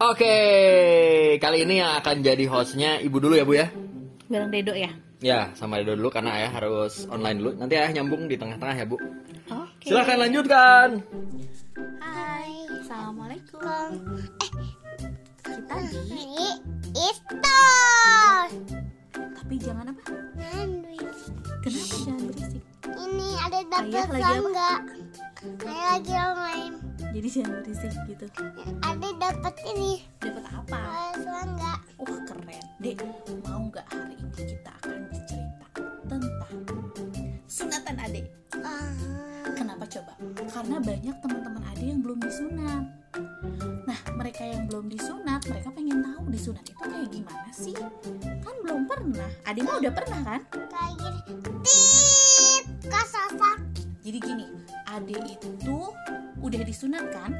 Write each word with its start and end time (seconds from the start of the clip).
Oke, 0.00 0.34
kali 1.36 1.68
ini 1.68 1.84
yang 1.84 1.92
akan 2.00 2.24
jadi 2.24 2.44
hostnya 2.48 2.96
ibu 3.04 3.20
dulu 3.20 3.36
ya 3.36 3.44
bu 3.44 3.52
ya. 3.52 3.68
Bareng 4.32 4.48
Dedo 4.48 4.72
ya. 4.72 4.88
Ya, 5.20 5.52
sama 5.52 5.76
Edo 5.84 5.92
dulu 5.92 6.08
karena 6.08 6.40
ayah 6.40 6.56
harus 6.56 7.04
online 7.12 7.36
dulu. 7.36 7.50
Nanti 7.60 7.76
ayah 7.76 7.92
nyambung 7.92 8.24
di 8.24 8.40
tengah-tengah 8.40 8.76
ya 8.80 8.86
bu. 8.88 8.96
Oke. 9.52 9.92
Silahkan 9.92 10.16
lanjutkan. 10.16 11.04
Hai. 12.00 12.48
Assalamualaikum. 12.80 13.88
Eh, 14.40 14.72
Kita 15.44 15.76
di 15.84 16.00
ini 16.16 16.48
itu 16.96 17.36
tapi 19.36 19.54
jangan 19.60 19.92
apa? 19.92 20.02
sandwich. 20.40 21.20
Kenapa 21.60 21.94
jangan 22.00 22.22
berisik? 22.24 22.62
Ini 22.88 23.28
ada 23.44 23.58
dapat 23.68 23.84
Ayah 23.84 24.08
lagi 24.08 24.32
apa? 24.48 24.70
Saya 25.60 25.82
lagi 25.92 26.12
online. 26.16 26.89
Jadi 27.10 27.26
jangan 27.26 27.58
berisik 27.66 27.92
gitu. 28.06 28.26
Ada 28.86 29.08
dapat 29.18 29.54
ini. 29.66 30.06
Dapat 30.22 30.44
apa? 30.46 30.78
Ada 31.10 31.34
enggak? 31.42 31.78
Wah 31.98 32.20
keren. 32.22 32.64
Dek, 32.78 32.96
mau 33.42 33.66
nggak 33.66 33.86
hari 33.90 34.14
ini 34.14 34.30
kita 34.46 34.70
akan 34.78 34.98
cerita 35.26 35.66
tentang 36.06 36.54
sunatan 37.50 37.96
adek? 37.98 38.26
Ah, 38.62 38.94
Kenapa 39.58 39.84
coba? 39.90 40.14
Karena 40.54 40.76
banyak 40.78 41.16
teman-teman 41.18 41.62
adek 41.74 41.86
yang 41.90 42.00
belum 42.00 42.18
disunat. 42.22 42.84
Nah, 43.90 44.00
mereka 44.14 44.46
yang 44.46 44.70
belum 44.70 44.86
disunat, 44.86 45.42
mereka 45.50 45.68
pengen 45.74 45.98
tahu 46.06 46.22
disunat 46.30 46.62
itu 46.62 46.78
kayak 46.78 47.10
gimana 47.10 47.50
sih? 47.50 47.74
Kan 48.22 48.54
belum 48.62 48.86
pernah. 48.86 49.30
Adek 49.50 49.62
mah 49.66 49.82
udah 49.82 49.92
pernah 49.92 50.20
kan? 50.22 50.40
kayak 50.46 50.94
gini. 50.94 51.20
Tit. 51.66 52.10
Jadi 54.10 54.26
gini, 54.26 54.46
Ade 54.90 55.22
itu 55.22 55.79
disunat 57.00 57.16
kan? 57.16 57.32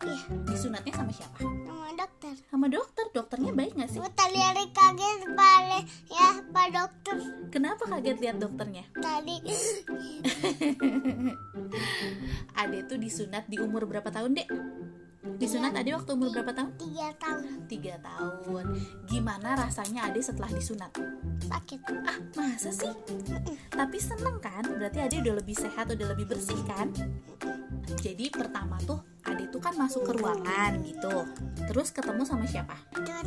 Iya, 0.00 0.22
Disunatnya 0.46 0.92
sama 0.94 1.12
siapa? 1.12 1.38
sama 1.42 1.90
dokter. 1.92 2.34
Sama 2.46 2.66
dokter. 2.70 3.04
Dokternya 3.10 3.52
baik 3.52 3.74
gak 3.74 3.90
sih? 3.90 3.98
Tadi 4.00 4.38
hari 4.38 4.64
kaget 4.70 5.20
balik 5.34 5.84
ya 6.06 6.28
Pak 6.46 6.66
Dokter 6.70 7.16
Kenapa 7.50 7.82
kaget 7.84 8.16
lihat 8.16 8.36
dokternya? 8.38 8.86
tadi 8.96 9.36
Ade 12.56 12.78
tuh 12.86 12.96
disunat 12.96 13.44
di 13.46 13.58
umur 13.58 13.84
berapa 13.84 14.06
tahun, 14.06 14.38
Dek? 14.38 14.48
Disunat 15.36 15.74
Ade 15.74 15.90
waktu 15.90 16.10
umur 16.12 16.30
berapa 16.30 16.54
tahun? 16.54 16.70
tiga 16.78 17.08
tahun 17.18 17.66
Tiga 17.66 17.94
tahun. 17.98 18.64
Gimana 19.04 19.58
rasanya 19.58 20.06
Ade 20.06 20.22
setelah 20.22 20.48
disunat? 20.48 20.94
sakit. 21.42 21.80
Ah, 22.06 22.18
masa 22.36 22.70
sih? 22.70 22.92
Tapi 23.68 23.98
seneng 23.98 24.38
kan? 24.38 24.62
Berarti 24.62 25.02
Ade 25.02 25.18
udah 25.18 25.34
lebih 25.36 25.56
sehat, 25.56 25.90
udah 25.90 26.06
lebih 26.08 26.30
bersih 26.30 26.60
kan? 26.64 26.88
Jadi 27.98 28.30
pertama 28.30 28.78
tuh 28.86 29.02
Ade 29.26 29.50
tuh 29.52 29.60
kan 29.60 29.76
masuk 29.76 30.06
ke 30.06 30.12
ruangan 30.16 30.80
gitu. 30.86 31.26
Terus 31.68 31.92
ketemu 31.92 32.22
sama 32.24 32.46
siapa? 32.48 32.72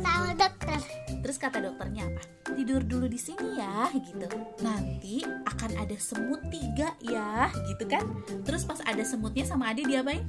Tahun 0.00 0.34
dokter. 0.34 0.80
Terus 1.22 1.36
kata 1.38 1.62
dokternya 1.62 2.08
apa? 2.10 2.22
Tidur 2.54 2.82
dulu 2.82 3.06
di 3.06 3.16
sini 3.20 3.56
ya, 3.60 3.88
gitu. 3.94 4.26
Nanti 4.60 5.22
akan 5.22 5.70
ada 5.78 5.96
semut 5.96 6.42
tiga 6.50 6.92
ya, 6.98 7.48
gitu 7.70 7.86
kan? 7.86 8.04
Terus 8.42 8.66
pas 8.66 8.82
ada 8.82 9.00
semutnya 9.06 9.46
sama 9.46 9.70
Ade 9.70 9.86
diapain? 9.86 10.26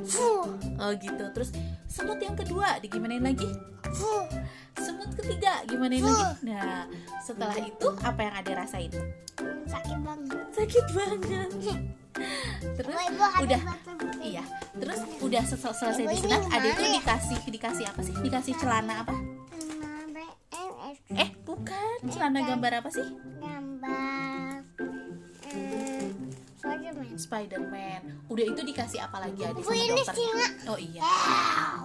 Fuh, 0.00 0.48
Oh 0.80 0.92
gitu. 0.96 1.24
Terus 1.36 1.52
semut 1.84 2.16
yang 2.18 2.34
kedua 2.34 2.80
digimanain 2.80 3.20
lagi? 3.20 3.48
fuh. 3.90 4.24
Semut 4.80 5.10
ketiga 5.18 5.60
gimanain 5.68 6.00
lagi? 6.00 6.46
Nah, 6.46 6.86
setelah 7.20 7.58
itu 7.58 7.88
apa 8.00 8.20
yang 8.22 8.34
Ade 8.38 8.52
rasain? 8.56 8.92
Sakit 9.68 9.98
banget. 10.00 10.46
Sakit 10.56 10.86
banget. 10.96 11.50
Terus 12.76 12.92
Oh, 12.92 13.02
ibu 13.06 13.22
ada 13.22 13.40
udah 13.42 13.60
iya. 14.20 14.42
Terus 14.72 15.00
udah 15.20 15.42
sel- 15.44 15.76
selesai 15.76 16.04
Ibu, 16.04 16.12
disunat, 16.12 16.40
gimana 16.42 16.66
ya? 16.80 16.92
dikasih 16.96 17.38
dikasih 17.46 17.84
apa 17.86 18.00
sih? 18.00 18.14
Dikasih 18.16 18.54
celana 18.56 18.94
apa? 19.02 19.14
Eh, 21.10 21.28
bukan. 21.42 21.96
Celana 22.06 22.40
gambar 22.40 22.72
apa 22.80 22.88
sih? 22.88 23.06
Spiderman. 26.90 27.18
Spider-Man. 27.18 28.00
Udah 28.26 28.44
itu 28.50 28.60
dikasih 28.66 28.98
apa 28.98 29.22
lagi 29.22 29.40
Ade 29.46 29.62
Bu, 29.62 29.70
sama 29.70 29.78
ini 29.78 29.94
dokternya? 29.94 30.48
Oh 30.66 30.78
iya. 30.78 31.02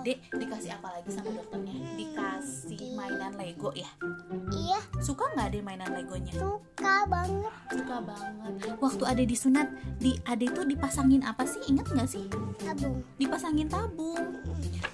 Dek, 0.01 0.17
dikasih 0.33 0.71
apa 0.73 0.87
lagi 0.97 1.09
sama 1.13 1.29
dokternya? 1.29 1.73
Dikasih 1.93 2.81
mainan 2.97 3.33
Lego 3.37 3.69
ya. 3.77 3.89
Iya, 4.49 4.79
Suka 4.97 5.29
nggak 5.37 5.45
Ade 5.53 5.59
mainan 5.61 5.89
Legonya? 5.93 6.33
suka 6.33 6.95
banget. 7.05 7.53
Suka 7.69 7.97
banget. 8.01 8.53
Waktu 8.81 9.03
Ade 9.05 9.23
disunat, 9.29 9.67
di 10.01 10.17
Ade 10.25 10.49
tuh 10.49 10.65
dipasangin 10.65 11.21
apa 11.21 11.45
sih? 11.45 11.61
Ingat 11.69 11.85
nggak 11.93 12.09
sih? 12.09 12.25
Tabung. 12.57 13.05
Dipasangin 13.21 13.67
tabung. 13.69 14.41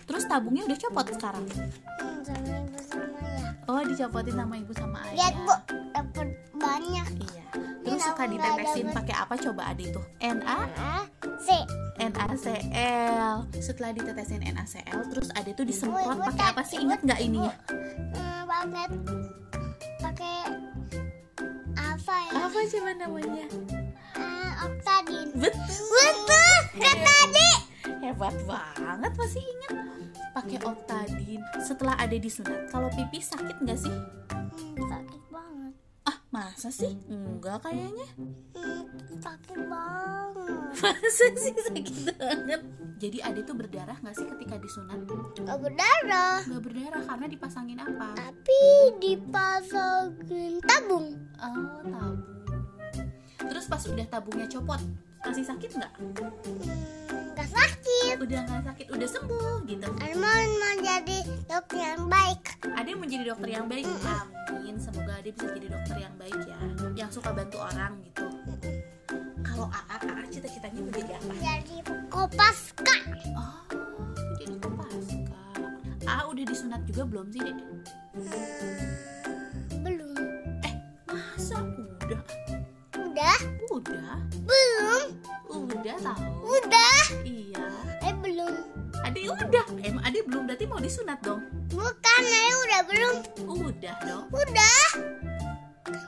Terus 0.04 0.28
tabungnya 0.28 0.68
udah 0.68 0.78
copot 0.78 1.08
sekarang. 1.08 1.46
Hmm, 1.48 2.20
sama 2.20 2.52
ibu 2.52 2.80
sama 2.84 3.20
ya. 3.24 3.41
Oh, 3.66 3.82
dicopotin 3.82 4.34
sama 4.34 4.56
ibu 4.58 4.74
sama 4.74 4.98
ayah. 5.06 5.14
Lihat 5.14 5.36
bu, 5.38 5.56
dapat 5.92 6.28
banyak. 6.54 7.08
Iya. 7.20 7.46
Terus 7.82 7.88
Ini 7.88 7.98
suka 8.00 8.24
ditetesin 8.26 8.88
pakai 8.90 9.16
apa 9.16 9.34
coba 9.36 9.62
Ade 9.70 9.86
tuh? 9.90 10.06
NA 10.20 10.58
Ah, 10.76 11.04
C. 11.38 11.48
NaCl. 11.98 13.38
Setelah 13.56 13.92
ditetesin 13.92 14.42
NaCl, 14.44 15.00
terus 15.08 15.30
Ade 15.34 15.54
tuh 15.54 15.66
disemprot 15.66 16.18
pakai 16.24 16.46
apa 16.48 16.62
sih? 16.62 16.78
Ingat 16.78 17.00
nggak 17.02 17.20
ininya? 17.20 17.54
Hmm, 18.14 18.42
pakai 18.46 18.86
pakai 20.00 20.36
apa 21.76 22.16
ya? 22.30 22.34
Apa 22.46 22.60
coba 22.68 22.92
namanya? 22.96 23.46
Ah, 24.14 24.52
Oktadin. 24.66 25.28
Betul. 25.34 25.62
Betul, 25.92 26.58
kata 26.78 27.12
adik. 27.26 27.60
Hebat 27.82 28.36
banget 28.44 29.14
masih 29.16 29.42
ingat. 29.42 29.74
Pakai 30.32 30.60
Oktadin. 30.62 31.42
Setelah 31.58 31.98
Ade 31.98 32.18
disunat, 32.18 32.70
kalau 32.70 32.88
pipis 32.90 33.30
sakit 33.30 33.58
nggak 33.60 33.80
sih? 33.80 33.92
Hmm, 34.32 34.78
sakit 34.80 35.22
banget. 35.28 35.74
Ah, 36.04 36.18
masa 36.30 36.70
sih? 36.70 36.94
Enggak 37.06 37.62
kayaknya. 37.62 38.08
Hmm, 38.54 38.86
sakit 39.18 39.60
banget. 39.66 40.70
Masa 40.82 41.26
sih 41.36 41.52
sakit 41.52 41.86
banget? 42.10 42.62
Jadi 42.96 43.18
Ade 43.20 43.42
tuh 43.42 43.54
berdarah 43.54 43.98
nggak 43.98 44.14
sih 44.14 44.26
ketika 44.26 44.56
disunat? 44.56 45.02
Gak 45.36 45.58
berdarah, 45.58 46.46
Nggak 46.46 46.64
berdarah 46.64 47.04
karena 47.04 47.26
dipasangin 47.28 47.80
apa? 47.82 48.08
tapi 48.14 48.62
dipasangin 49.00 50.62
tabung. 50.64 51.18
Oh, 51.36 51.82
tabung. 51.82 52.18
Terus 53.42 53.66
pas 53.66 53.84
udah 53.84 54.06
tabungnya 54.08 54.48
copot, 54.48 54.80
masih 55.22 55.46
sakit 55.46 55.70
nggak? 55.78 55.94
Hmm, 56.02 57.34
gak 57.38 57.50
sakit. 57.50 58.16
Udah 58.22 58.40
nggak 58.46 58.64
sakit, 58.74 58.88
udah 58.92 59.08
sembuh 59.10 59.56
gitu. 59.70 59.88
Arman 60.02 60.48
menjadi 60.58 61.18
dokter 61.46 61.80
yang 61.80 62.04
baik. 62.10 62.42
Ade 62.66 62.92
menjadi 62.98 63.24
dokter 63.34 63.50
yang 63.54 63.66
baik. 63.70 63.86
Amin. 64.06 64.76
Semoga 64.82 65.22
Ade 65.22 65.30
bisa 65.34 65.48
jadi 65.54 65.68
dokter 65.70 65.98
yang 66.02 66.14
baik 66.18 66.40
ya, 66.46 66.58
yang 66.98 67.10
suka 67.14 67.30
bantu 67.34 67.62
orang 67.62 68.02
gitu. 68.06 68.26
Kalau 69.42 69.68
AA, 69.70 69.96
AA 70.06 70.24
cita-citanya 70.32 70.82
menjadi 70.82 71.12
apa? 71.18 71.34
Jadi 71.38 71.78
kopaska. 72.10 72.96
Oh, 73.38 73.62
jadi 74.42 74.56
kopaska. 74.58 75.44
AA 76.02 76.24
udah 76.34 76.44
disunat 76.50 76.82
juga 76.90 77.04
belum 77.06 77.28
sih, 77.30 77.42
Dek? 77.46 77.58
Hmm, 78.18 79.82
belum. 79.86 80.18
Masa 81.12 81.58
udah? 81.62 82.22
Udah? 83.12 83.40
Udah? 83.68 84.16
Belum. 84.48 85.04
Udah 85.52 86.00
tahu. 86.00 86.32
Udah. 86.48 87.04
Iya. 87.28 87.68
Eh 88.08 88.16
belum. 88.16 88.56
Ade 89.04 89.28
udah. 89.28 89.68
Emang 89.84 90.00
Ade 90.08 90.24
belum 90.24 90.48
berarti 90.48 90.64
mau 90.64 90.80
disunat 90.80 91.20
dong? 91.20 91.44
Bukan, 91.76 92.24
eh 92.24 92.56
udah 92.56 92.82
belum. 92.88 93.16
Udah 93.68 93.96
dong. 94.08 94.32
Udah. 94.32 94.84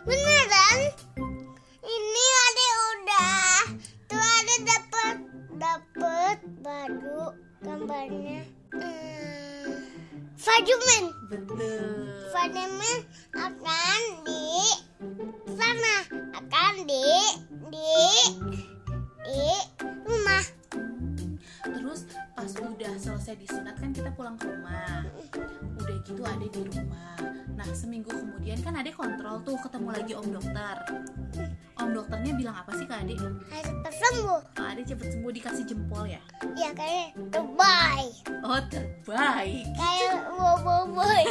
Beneran? 0.07 0.79
Ini 1.83 2.25
ada 2.39 2.67
udah. 2.71 3.51
Tuh 4.07 4.23
ada 4.23 4.55
dapat 4.63 5.15
dapat 5.59 6.37
baru 6.63 7.35
gambarnya. 7.67 8.47
Hmm, 8.71 9.75
Spiderman. 10.39 11.11
Betul. 11.27 12.15
Spiderman 12.31 12.97
rumah. 24.63 25.03
Udah 25.83 25.97
gitu 26.07 26.23
ada 26.23 26.47
di 26.47 26.61
rumah. 26.71 27.19
Nah 27.53 27.67
seminggu 27.75 28.09
kemudian 28.15 28.59
kan 28.63 28.79
Ade 28.79 28.95
kontrol 28.95 29.43
tuh 29.43 29.59
ketemu 29.59 29.89
lagi 29.91 30.13
om 30.15 30.27
dokter. 30.31 30.75
Om 31.75 31.89
dokternya 31.91 32.31
bilang 32.39 32.55
apa 32.55 32.71
sih 32.79 32.87
ke 32.87 32.95
Ade? 32.95 33.19
Harus 33.19 33.67
cepat 33.67 33.93
sembuh. 33.99 34.41
Oh, 34.55 34.65
Ade 34.71 34.81
cepet 34.87 35.07
sembuh 35.19 35.31
dikasih 35.35 35.63
jempol 35.67 36.07
ya. 36.07 36.23
Ya 36.55 36.71
kayak 36.71 37.11
terbaik. 37.27 38.15
Oh 38.47 38.61
terbaik. 38.71 39.67
Kayak 39.75 40.31
wow 40.31 40.57
wow 40.63 40.83
boy. 40.87 41.23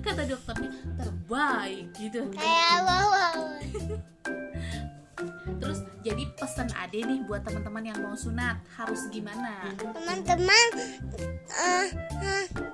Kata 0.00 0.24
dokternya 0.24 0.70
terbaik 0.96 1.84
gitu. 2.00 2.32
Kayak 2.32 2.76
wow 2.88 3.36
Jadi 6.02 6.26
pesan 6.34 6.66
Ade 6.74 6.98
nih 7.00 7.22
buat 7.22 7.40
teman-teman 7.40 7.84
yang 7.84 7.98
mau 8.00 8.12
sunat 8.12 8.58
harus 8.74 9.06
gimana? 9.08 9.70
teman-teman 9.78 10.66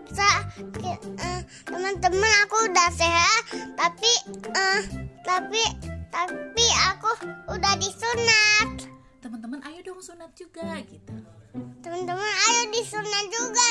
sa- 0.09 0.49
ki- 0.73 0.97
eh, 1.15 1.41
teman-teman 1.63 2.33
aku 2.43 2.57
udah 2.67 2.89
sehat 2.91 3.43
tapi 3.75 4.13
eh, 4.49 4.81
tapi 5.21 5.63
tapi 6.09 6.67
aku 6.89 7.11
udah 7.49 7.75
disunat 7.77 8.89
Teman-teman 9.19 9.61
ayo 9.63 9.85
dong 9.85 10.01
sunat 10.01 10.33
juga 10.33 10.81
gitu. 10.83 11.13
teman-teman 11.79 12.23
ayo 12.47 12.63
disunat 12.71 13.27
juga 13.29 13.67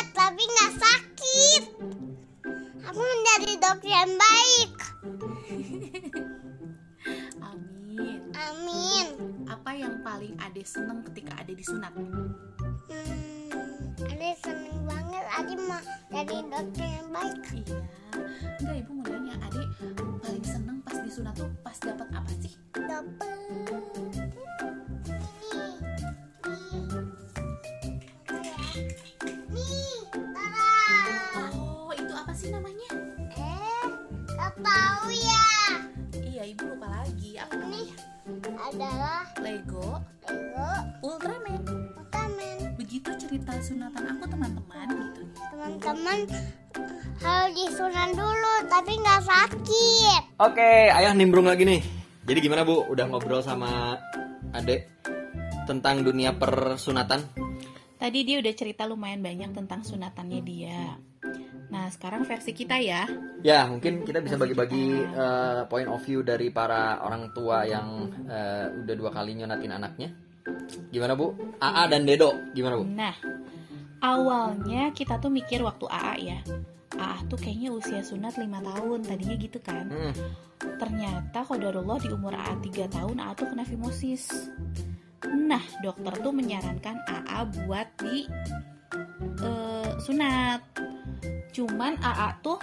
yang 9.88 10.04
paling 10.04 10.36
Ade 10.44 10.68
seneng 10.68 11.00
ketika 11.08 11.32
Ade 11.40 11.56
disunat? 11.56 11.96
hmm, 11.96 12.28
ada 14.04 14.30
seneng 14.44 14.84
banget 14.84 15.24
Adi 15.32 15.56
mau 15.64 15.80
jadi 16.12 16.38
dokter 16.44 16.88
yang 16.92 17.08
baik 17.08 17.40
Iya. 17.56 17.80
Enggak 18.60 18.76
ibu 18.84 18.92
mau 18.92 19.08
nanya 19.08 19.36
Ade 19.48 19.64
paling 20.20 20.44
seneng 20.44 20.78
pas 20.84 21.00
disunat 21.00 21.34
tuh 21.40 21.48
pas 21.64 21.78
dapat 21.80 22.08
apa 22.12 22.32
sih? 22.44 22.52
dokter 22.76 23.32
nih 29.48 29.96
Tara 30.12 30.68
Oh 31.56 31.92
itu 31.96 32.14
apa 32.14 32.32
sih 32.36 32.50
namanya? 32.52 32.90
eh 33.34 33.86
gak 34.36 34.54
tahu 34.60 35.10
ya 35.16 35.46
Iya 36.14 36.44
ibu 36.52 36.76
lupa 36.76 36.88
lagi 36.92 37.40
apa 37.40 37.56
ini 37.56 37.84
adalah 38.58 39.24
Sunatan 43.58 44.06
aku 44.06 44.24
teman-teman 44.30 44.88
gitu. 44.94 45.22
teman-teman 45.50 46.20
harus 47.18 47.52
disunat 47.58 48.14
dulu 48.14 48.54
tapi 48.70 48.94
nggak 49.02 49.22
sakit 49.26 50.22
Oke, 50.38 50.94
ayah 50.94 51.18
nimbrung 51.18 51.50
lagi 51.50 51.66
nih. 51.66 51.82
Jadi 52.22 52.40
gimana 52.46 52.62
bu? 52.62 52.86
Udah 52.86 53.10
ngobrol 53.10 53.42
sama 53.42 53.98
adek 54.54 54.86
tentang 55.66 56.06
dunia 56.06 56.38
persunatan? 56.38 57.26
Tadi 57.98 58.20
dia 58.22 58.38
udah 58.38 58.54
cerita 58.54 58.86
lumayan 58.86 59.26
banyak 59.26 59.50
tentang 59.58 59.82
sunatannya 59.82 60.42
dia. 60.46 60.94
Nah 61.74 61.90
sekarang 61.90 62.30
versi 62.30 62.54
kita 62.54 62.78
ya. 62.78 63.10
Ya, 63.42 63.66
mungkin 63.66 64.06
kita 64.06 64.22
bisa 64.22 64.38
bagi-bagi 64.38 65.02
eh, 65.02 65.62
point 65.66 65.90
of 65.90 66.06
view 66.06 66.22
dari 66.22 66.54
para 66.54 67.02
orang 67.02 67.34
tua 67.34 67.66
yang 67.66 68.14
eh, 68.30 68.70
udah 68.86 68.96
dua 68.96 69.10
kali 69.10 69.34
nyonatin 69.34 69.74
anaknya. 69.74 70.14
Gimana 70.94 71.18
bu? 71.18 71.34
AA 71.58 71.84
dan 71.90 72.06
Dedo, 72.06 72.32
gimana 72.54 72.78
bu? 72.78 72.86
Nah 72.86 73.37
awalnya 74.08 74.96
kita 74.96 75.20
tuh 75.20 75.32
mikir 75.32 75.60
waktu 75.60 75.86
AA 75.92 76.16
ya. 76.24 76.40
AA 76.96 77.20
tuh 77.28 77.38
kayaknya 77.38 77.70
usia 77.76 78.02
sunat 78.02 78.40
5 78.40 78.48
tahun 78.48 79.00
tadinya 79.04 79.36
gitu 79.36 79.60
kan. 79.60 79.86
Hmm, 79.92 80.14
Ternyata 80.58 81.46
kodarullah 81.46 82.00
di 82.02 82.10
umur 82.10 82.34
AA 82.34 82.58
3 82.64 82.96
tahun 82.96 83.18
AA 83.20 83.34
tuh 83.38 83.48
kena 83.52 83.64
fimosis. 83.68 84.24
Nah, 85.28 85.62
dokter 85.84 86.14
tuh 86.24 86.34
menyarankan 86.34 86.98
AA 87.06 87.40
buat 87.54 87.88
di 88.02 88.18
eh, 89.44 89.92
sunat. 90.02 90.62
Cuman 91.54 92.00
AA 92.02 92.30
tuh 92.42 92.60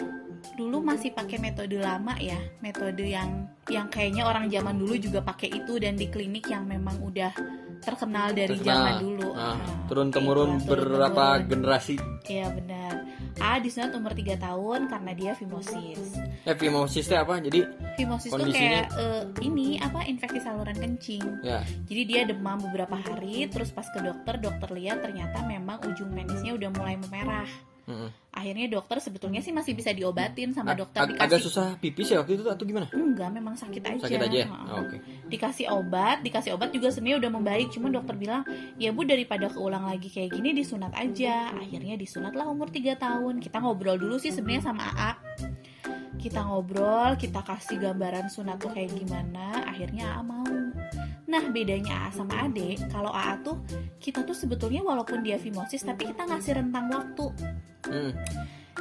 dulu 0.55 0.85
masih 0.85 1.11
pakai 1.11 1.41
metode 1.41 1.81
lama 1.81 2.15
ya, 2.21 2.37
metode 2.61 3.03
yang 3.03 3.49
yang 3.73 3.89
kayaknya 3.89 4.29
orang 4.29 4.47
zaman 4.53 4.77
dulu 4.77 4.95
juga 5.01 5.25
pakai 5.25 5.51
itu 5.51 5.81
dan 5.81 5.97
di 5.97 6.07
klinik 6.13 6.47
yang 6.53 6.69
memang 6.69 7.01
udah 7.01 7.33
terkenal 7.81 8.31
dari 8.31 8.53
terkenal. 8.53 8.77
zaman 8.77 8.95
dulu. 8.99 9.29
Ah, 9.33 9.55
Nah, 9.55 9.59
turun 9.85 10.09
temurun 10.09 10.61
turun-temurun. 10.61 10.91
berapa 10.95 11.25
generasi? 11.43 11.95
Iya 12.25 12.47
benar. 12.51 12.95
AA 13.35 13.57
disunat 13.61 13.91
umur 13.93 14.13
3 14.13 14.37
tahun 14.37 14.87
karena 14.87 15.11
dia 15.13 15.33
fimosis. 15.33 16.01
Eh, 16.45 16.55
fimosis 16.55 17.03
itu 17.03 17.15
apa? 17.15 17.39
Jadi 17.39 17.61
Fimosis 17.95 18.31
Kondisinya? 18.31 18.55
kayak 18.55 18.87
eh, 18.95 19.23
ini 19.43 19.77
apa 19.77 20.03
infeksi 20.05 20.39
saluran 20.39 20.75
kencing. 20.75 21.23
ya, 21.41 21.63
Jadi 21.85 22.03
dia 22.05 22.23
demam 22.25 22.59
beberapa 22.61 22.95
hari, 22.95 23.47
terus 23.47 23.71
pas 23.71 23.87
ke 23.87 23.99
dokter, 23.99 24.39
dokter 24.39 24.71
lihat 24.71 25.01
ternyata 25.01 25.43
memang 25.43 25.83
ujung 25.85 26.11
penisnya 26.11 26.53
udah 26.53 26.71
mulai 26.71 26.95
memerah. 26.97 27.47
Mm-mm. 27.87 28.11
Akhirnya 28.35 28.67
dokter 28.67 28.99
sebetulnya 28.99 29.39
sih 29.39 29.55
masih 29.55 29.79
bisa 29.79 29.95
diobatin 29.95 30.51
sama 30.51 30.75
Ag- 30.75 30.83
dokter 30.83 30.99
ag- 31.07 31.15
dikasih. 31.15 31.23
agak 31.31 31.41
susah 31.41 31.67
pipis 31.79 32.11
ya 32.11 32.19
waktu 32.19 32.35
itu 32.35 32.43
atau 32.51 32.65
gimana? 32.67 32.91
Enggak, 32.91 33.31
memang 33.31 33.55
sakit 33.55 33.83
aja. 33.87 34.03
Sakit 34.03 34.21
aja 34.27 34.37
ya? 34.43 34.47
Oh, 34.51 34.83
Oke. 34.83 34.97
Dikasih 35.31 35.67
obat, 35.71 36.19
dikasih 36.27 36.51
obat 36.59 36.75
juga 36.75 36.91
sebenarnya 36.91 37.23
udah 37.23 37.31
membaik, 37.31 37.71
cuma 37.71 37.95
dokter 37.95 38.19
bilang, 38.19 38.43
"Ya 38.75 38.91
Bu, 38.91 39.07
daripada 39.07 39.47
keulang 39.47 39.87
lagi 39.87 40.11
kayak 40.11 40.35
gini 40.35 40.51
disunat 40.51 40.91
aja." 40.99 41.55
Akhirnya 41.55 41.95
disunatlah 41.95 42.51
umur 42.51 42.75
3 42.75 42.99
tahun. 42.99 43.39
Kita 43.39 43.63
ngobrol 43.63 44.03
dulu 44.03 44.19
sih 44.19 44.35
sebenarnya 44.35 44.67
sama 44.67 44.83
AA. 44.91 45.11
Kita 46.19 46.41
ngobrol, 46.43 47.15
kita 47.15 47.39
kasih 47.39 47.77
gambaran 47.79 48.33
sunat 48.33 48.57
tuh 48.57 48.73
kayak 48.73 48.97
gimana, 48.97 49.63
akhirnya 49.69 50.17
AA 50.17 50.23
mau. 50.25 50.47
Nah, 51.25 51.43
bedanya 51.51 52.09
AA 52.09 52.11
sama 52.15 52.35
Ade, 52.47 52.79
kalau 52.89 53.11
AA 53.11 53.35
tuh 53.43 53.57
kita 53.99 54.23
tuh 54.23 54.33
sebetulnya 54.33 54.81
walaupun 54.81 55.21
dia 55.21 55.37
fimosis 55.37 55.83
tapi 55.83 56.09
kita 56.09 56.25
ngasih 56.25 56.57
rentang 56.57 56.87
waktu. 56.89 57.27
Hmm. 57.89 58.13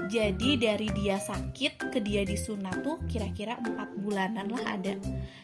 Jadi 0.09 0.57
dari 0.57 0.89
dia 0.89 1.21
sakit 1.21 1.93
ke 1.93 2.01
dia 2.01 2.25
disunat 2.25 2.81
tuh 2.81 2.97
kira-kira 3.05 3.61
empat 3.61 3.93
bulanan 4.01 4.49
lah 4.49 4.73
ada. 4.73 4.97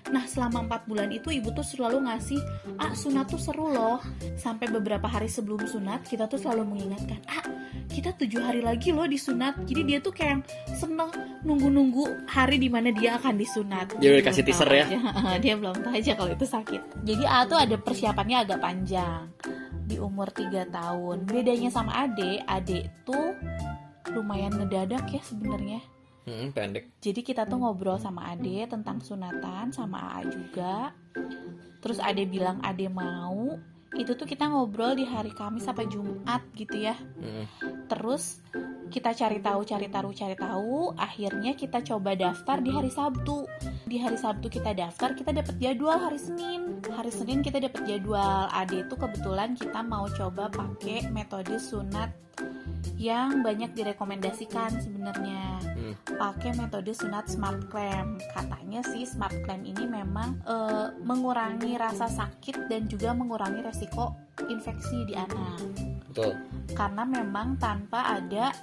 Nah 0.09 0.25
selama 0.25 0.65
empat 0.65 0.89
bulan 0.89 1.13
itu 1.13 1.29
ibu 1.29 1.53
tuh 1.53 1.61
selalu 1.61 2.09
ngasih, 2.09 2.41
ah 2.81 2.91
sunat 2.97 3.29
tuh 3.29 3.38
seru 3.38 3.69
loh. 3.69 4.01
Sampai 4.41 4.73
beberapa 4.73 5.06
hari 5.06 5.29
sebelum 5.29 5.69
sunat 5.69 6.01
kita 6.09 6.25
tuh 6.25 6.41
selalu 6.41 6.65
mengingatkan, 6.65 7.21
ah 7.29 7.45
kita 7.94 8.17
tujuh 8.17 8.41
hari 8.41 8.65
lagi 8.65 8.89
loh 8.89 9.06
disunat. 9.06 9.53
Jadi 9.69 9.81
dia 9.85 9.97
tuh 10.01 10.17
kayak 10.17 10.41
seneng 10.73 11.13
nunggu-nunggu 11.45 12.25
hari 12.25 12.57
di 12.57 12.73
mana 12.73 12.89
dia 12.89 13.21
akan 13.21 13.38
disunat. 13.38 14.01
Dia 14.01 14.17
udah 14.17 14.25
kasih 14.25 14.44
teaser 14.44 14.69
ya? 14.73 14.85
aja. 14.89 15.38
dia 15.45 15.53
belum 15.61 15.77
tahu 15.77 15.94
aja 15.94 16.11
kalau 16.17 16.33
itu 16.33 16.45
sakit. 16.50 17.06
Jadi 17.06 17.23
A 17.29 17.45
tuh 17.45 17.61
ada 17.61 17.77
persiapannya 17.77 18.50
agak 18.50 18.59
panjang 18.65 19.29
di 19.89 19.97
umur 19.97 20.30
3 20.30 20.69
tahun. 20.69 21.25
Bedanya 21.25 21.74
sama 21.74 22.06
Ade, 22.06 22.45
Ade 22.45 22.94
tuh 23.01 23.33
lumayan 24.13 24.53
ngedadak 24.53 25.09
ya 25.09 25.21
sebenarnya. 25.25 25.81
Hmm, 26.30 26.53
pendek. 26.53 26.94
Jadi 27.01 27.25
kita 27.25 27.50
tuh 27.50 27.57
ngobrol 27.57 27.97
sama 27.97 28.30
Ade 28.30 28.69
tentang 28.69 29.01
sunatan 29.01 29.74
sama 29.74 30.13
AA 30.13 30.30
juga. 30.30 30.94
Terus 31.81 31.97
Ade 31.97 32.30
bilang 32.30 32.62
Ade 32.62 32.86
mau. 32.86 33.57
Itu 33.89 34.13
tuh 34.13 34.30
kita 34.30 34.45
ngobrol 34.45 34.94
di 34.94 35.01
hari 35.01 35.33
Kamis 35.33 35.65
sampai 35.65 35.89
Jumat 35.89 36.45
gitu 36.53 36.77
ya. 36.77 36.94
Hmm. 36.94 37.50
Terus 37.89 38.45
kita 38.94 39.18
cari 39.18 39.42
tahu, 39.42 39.66
cari 39.66 39.90
tahu, 39.90 40.09
cari 40.13 40.37
tahu. 40.37 40.94
Akhirnya 40.94 41.57
kita 41.57 41.81
coba 41.81 42.13
daftar 42.13 42.61
di 42.61 42.69
hari 42.69 42.94
Sabtu. 42.94 43.49
Di 43.89 43.97
hari 43.97 44.21
Sabtu 44.21 44.53
kita 44.53 44.77
daftar, 44.77 45.17
kita 45.17 45.33
dapat 45.33 45.57
jadwal 45.57 45.97
hari 45.97 46.21
Senin. 46.21 46.77
Hari 46.85 47.09
Senin 47.09 47.41
kita 47.41 47.57
dapat 47.57 47.89
jadwal. 47.89 48.45
Ade 48.53 48.85
itu 48.85 48.93
kebetulan 48.93 49.57
kita 49.57 49.81
mau 49.81 50.05
coba 50.05 50.45
pakai 50.53 51.09
metode 51.09 51.57
sunat 51.57 52.13
yang 53.01 53.41
banyak 53.41 53.73
direkomendasikan 53.73 54.77
sebenarnya 54.77 55.59
Hmm. 55.79 55.95
pakai 56.19 56.51
metode 56.59 56.91
sunat 56.91 57.31
smart 57.31 57.71
clamp 57.71 58.19
katanya 58.35 58.83
sih 58.83 59.07
smart 59.07 59.31
clamp 59.47 59.63
ini 59.63 59.87
memang 59.87 60.43
eh, 60.43 60.87
mengurangi 60.99 61.79
rasa 61.79 62.11
sakit 62.11 62.67
dan 62.67 62.91
juga 62.91 63.15
mengurangi 63.15 63.63
resiko 63.63 64.11
infeksi 64.47 65.03
di 65.03 65.13
anak 65.13 65.59
Betul. 66.07 66.33
karena 66.71 67.03
memang 67.03 67.59
tanpa 67.59 68.17
ada 68.17 68.55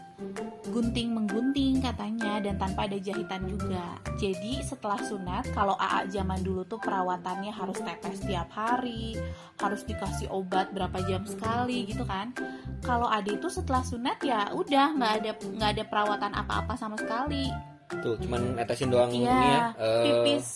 gunting 0.66 1.12
menggunting 1.12 1.78
katanya 1.78 2.40
dan 2.40 2.56
tanpa 2.56 2.88
ada 2.88 2.97
jahitan 2.97 3.45
juga. 3.45 4.00
Jadi 4.16 4.64
setelah 4.64 4.97
sunat 4.97 5.52
kalau 5.52 5.76
AA 5.76 6.09
zaman 6.09 6.40
dulu 6.40 6.64
tuh 6.64 6.80
perawatannya 6.80 7.52
harus 7.52 7.76
tetes 7.76 8.25
tiap 8.25 8.49
hari, 8.50 9.14
harus 9.56 9.85
dikasih 9.85 10.26
obat 10.28 10.73
berapa 10.73 10.97
jam 11.04 11.23
sekali 11.23 11.85
gitu 11.85 12.02
kan. 12.02 12.33
Kalau 12.80 13.06
Ade 13.06 13.37
itu 13.37 13.47
setelah 13.47 13.85
sunat 13.85 14.18
ya 14.23 14.49
udah 14.50 14.97
nggak 14.97 15.12
ada 15.21 15.30
nggak 15.37 15.71
ada 15.76 15.85
perawatan 15.85 16.33
apa-apa 16.35 16.75
sama 16.75 16.97
sekali. 16.97 17.52
Tuh, 17.87 18.16
cuman 18.18 18.56
netesin 18.56 18.88
doang 18.88 19.12
ini 19.12 19.23
ya. 19.23 19.37
Iya, 19.37 19.61
eh, 19.76 20.02
pipis 20.02 20.47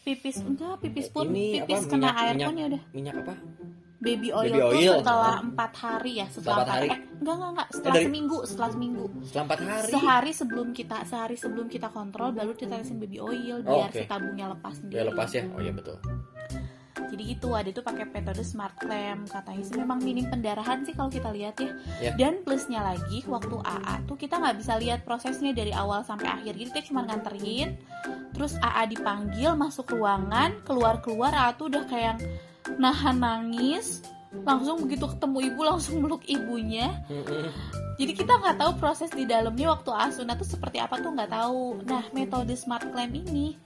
pipis 0.00 0.36
enggak 0.40 0.80
pipis 0.80 1.06
pun 1.12 1.28
ini 1.28 1.60
pipis 1.60 1.84
apa, 1.84 1.90
kena 1.92 2.00
minyak- 2.08 2.16
air 2.18 2.34
minyak- 2.34 2.48
pun 2.48 2.56
ya 2.56 2.64
udah 2.66 2.82
minyak 2.90 3.14
apa? 3.20 3.34
Baby 4.00 4.28
oil, 4.30 4.48
Baby 4.48 4.58
tuh 4.58 4.72
oil. 4.72 4.94
setelah 4.98 5.34
Oh. 5.34 5.44
empat 5.44 5.72
hari 5.74 6.12
ya 6.14 6.26
Setelah 6.26 6.56
empat 6.56 6.64
empat 6.64 6.74
hari? 6.74 6.88
eh, 6.88 6.98
enggak 7.14 7.34
enggak 7.36 7.50
enggak 7.50 7.68
setelah 7.70 7.94
dari- 7.94 8.06
seminggu 8.06 8.38
setelah 8.42 8.70
seminggu 8.70 9.04
Setelah 9.22 9.44
4 9.46 9.60
hari. 9.62 9.90
sehari 9.90 10.32
sebelum 10.32 10.68
kita 10.70 10.96
sehari 11.04 11.36
sebelum 11.36 11.66
kita 11.66 11.88
kontrol 11.88 12.28
baru 12.30 12.50
ditetesin 12.50 12.96
baby 12.96 13.18
oil 13.18 13.56
Oh, 13.60 13.76
biar 13.76 13.88
oke. 13.88 13.94
si 13.94 14.06
tabungnya 14.06 14.46
lepas 14.48 14.74
sendiri 14.74 14.96
Ya 14.96 15.04
lepas 15.04 15.28
ya. 15.30 15.42
Oh 15.46 15.60
iya 15.60 15.70
betul. 15.70 15.96
jadi 17.02 17.22
gitu 17.28 17.48
ada 17.50 17.70
tuh 17.70 17.82
pakai 17.82 18.04
metode 18.04 18.42
smart 18.42 18.76
clamp 18.76 19.26
katanya 19.26 19.62
sih 19.62 19.74
memang 19.74 19.98
minim 19.98 20.26
pendarahan 20.26 20.80
sih 20.80 20.92
kalau 20.92 21.08
kita 21.08 21.28
lihat 21.28 21.56
ya 21.56 21.70
Ya. 21.98 22.12
dan 22.14 22.40
plusnya 22.40 22.82
lagi 22.82 23.24
waktu 23.26 23.56
AA 23.58 24.04
tuh 24.04 24.16
kita 24.16 24.36
nggak 24.36 24.56
bisa 24.56 24.76
lihat 24.76 25.00
prosesnya 25.02 25.50
dari 25.50 25.72
awal 25.72 26.00
sampai 26.00 26.28
akhir 26.30 26.54
jadi 26.54 26.68
kita 26.68 26.82
cuma 26.84 27.02
nganterin 27.02 27.78
terus 28.30 28.54
AA 28.58 28.84
dipanggil 28.88 29.52
masuk 29.54 29.90
ruangan 29.90 30.60
keluar 30.62 31.00
keluar 31.00 31.32
AA 31.32 31.50
tuh 31.52 31.66
udah 31.68 31.84
kayak 31.84 32.16
nahan 32.76 33.18
nangis 33.18 34.04
langsung 34.30 34.86
begitu 34.86 35.10
ketemu 35.10 35.50
ibu 35.50 35.60
langsung 35.66 35.98
meluk 35.98 36.22
ibunya. 36.24 37.02
Jadi 37.98 38.12
kita 38.14 38.38
nggak 38.38 38.56
tahu 38.56 38.72
proses 38.78 39.10
di 39.10 39.26
dalamnya 39.26 39.74
waktu 39.74 39.90
asuna 39.90 40.38
tuh 40.38 40.46
seperti 40.46 40.78
apa 40.78 40.96
tuh 40.96 41.10
nggak 41.10 41.28
tahu. 41.28 41.82
Nah 41.82 42.06
metode 42.14 42.54
smart 42.54 42.86
clamp 42.88 43.10
ini 43.10 43.58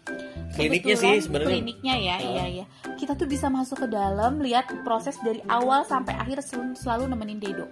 Kliniknya 0.56 0.96
sih 0.96 1.20
sebenarnya. 1.20 1.50
kliniknya 1.52 1.94
ya 1.94 2.14
Ah. 2.14 2.20
iya 2.22 2.44
iya. 2.48 2.64
Kita 2.96 3.12
tuh 3.12 3.26
bisa 3.26 3.46
masuk 3.46 3.84
ke 3.84 3.88
dalam 3.90 4.40
lihat 4.40 4.72
proses 4.82 5.20
dari 5.20 5.44
awal 5.46 5.84
sampai 5.84 6.16
akhir 6.16 6.40
sel- 6.40 6.74
selalu 6.74 7.12
nemenin 7.12 7.38
Dedo. 7.38 7.66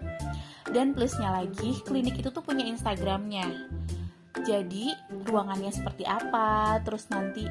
Dan 0.69 0.93
plusnya 0.93 1.33
lagi 1.33 1.81
klinik 1.83 2.21
itu 2.21 2.29
tuh 2.29 2.45
punya 2.45 2.63
Instagramnya. 2.63 3.49
Jadi 4.43 4.91
ruangannya 5.25 5.71
seperti 5.71 6.03
apa 6.03 6.77
terus 6.83 7.09
nanti 7.09 7.47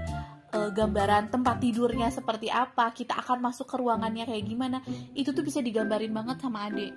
eh, 0.51 0.69
gambaran 0.71 1.31
tempat 1.31 1.57
tidurnya 1.63 2.11
seperti 2.11 2.51
apa 2.51 2.91
kita 2.91 3.17
akan 3.17 3.51
masuk 3.51 3.67
ke 3.67 3.75
ruangannya 3.79 4.27
kayak 4.27 4.45
gimana 4.45 4.77
itu 5.15 5.31
tuh 5.31 5.43
bisa 5.43 5.63
digambarin 5.63 6.11
banget 6.11 6.37
sama 6.43 6.67
Ade. 6.67 6.93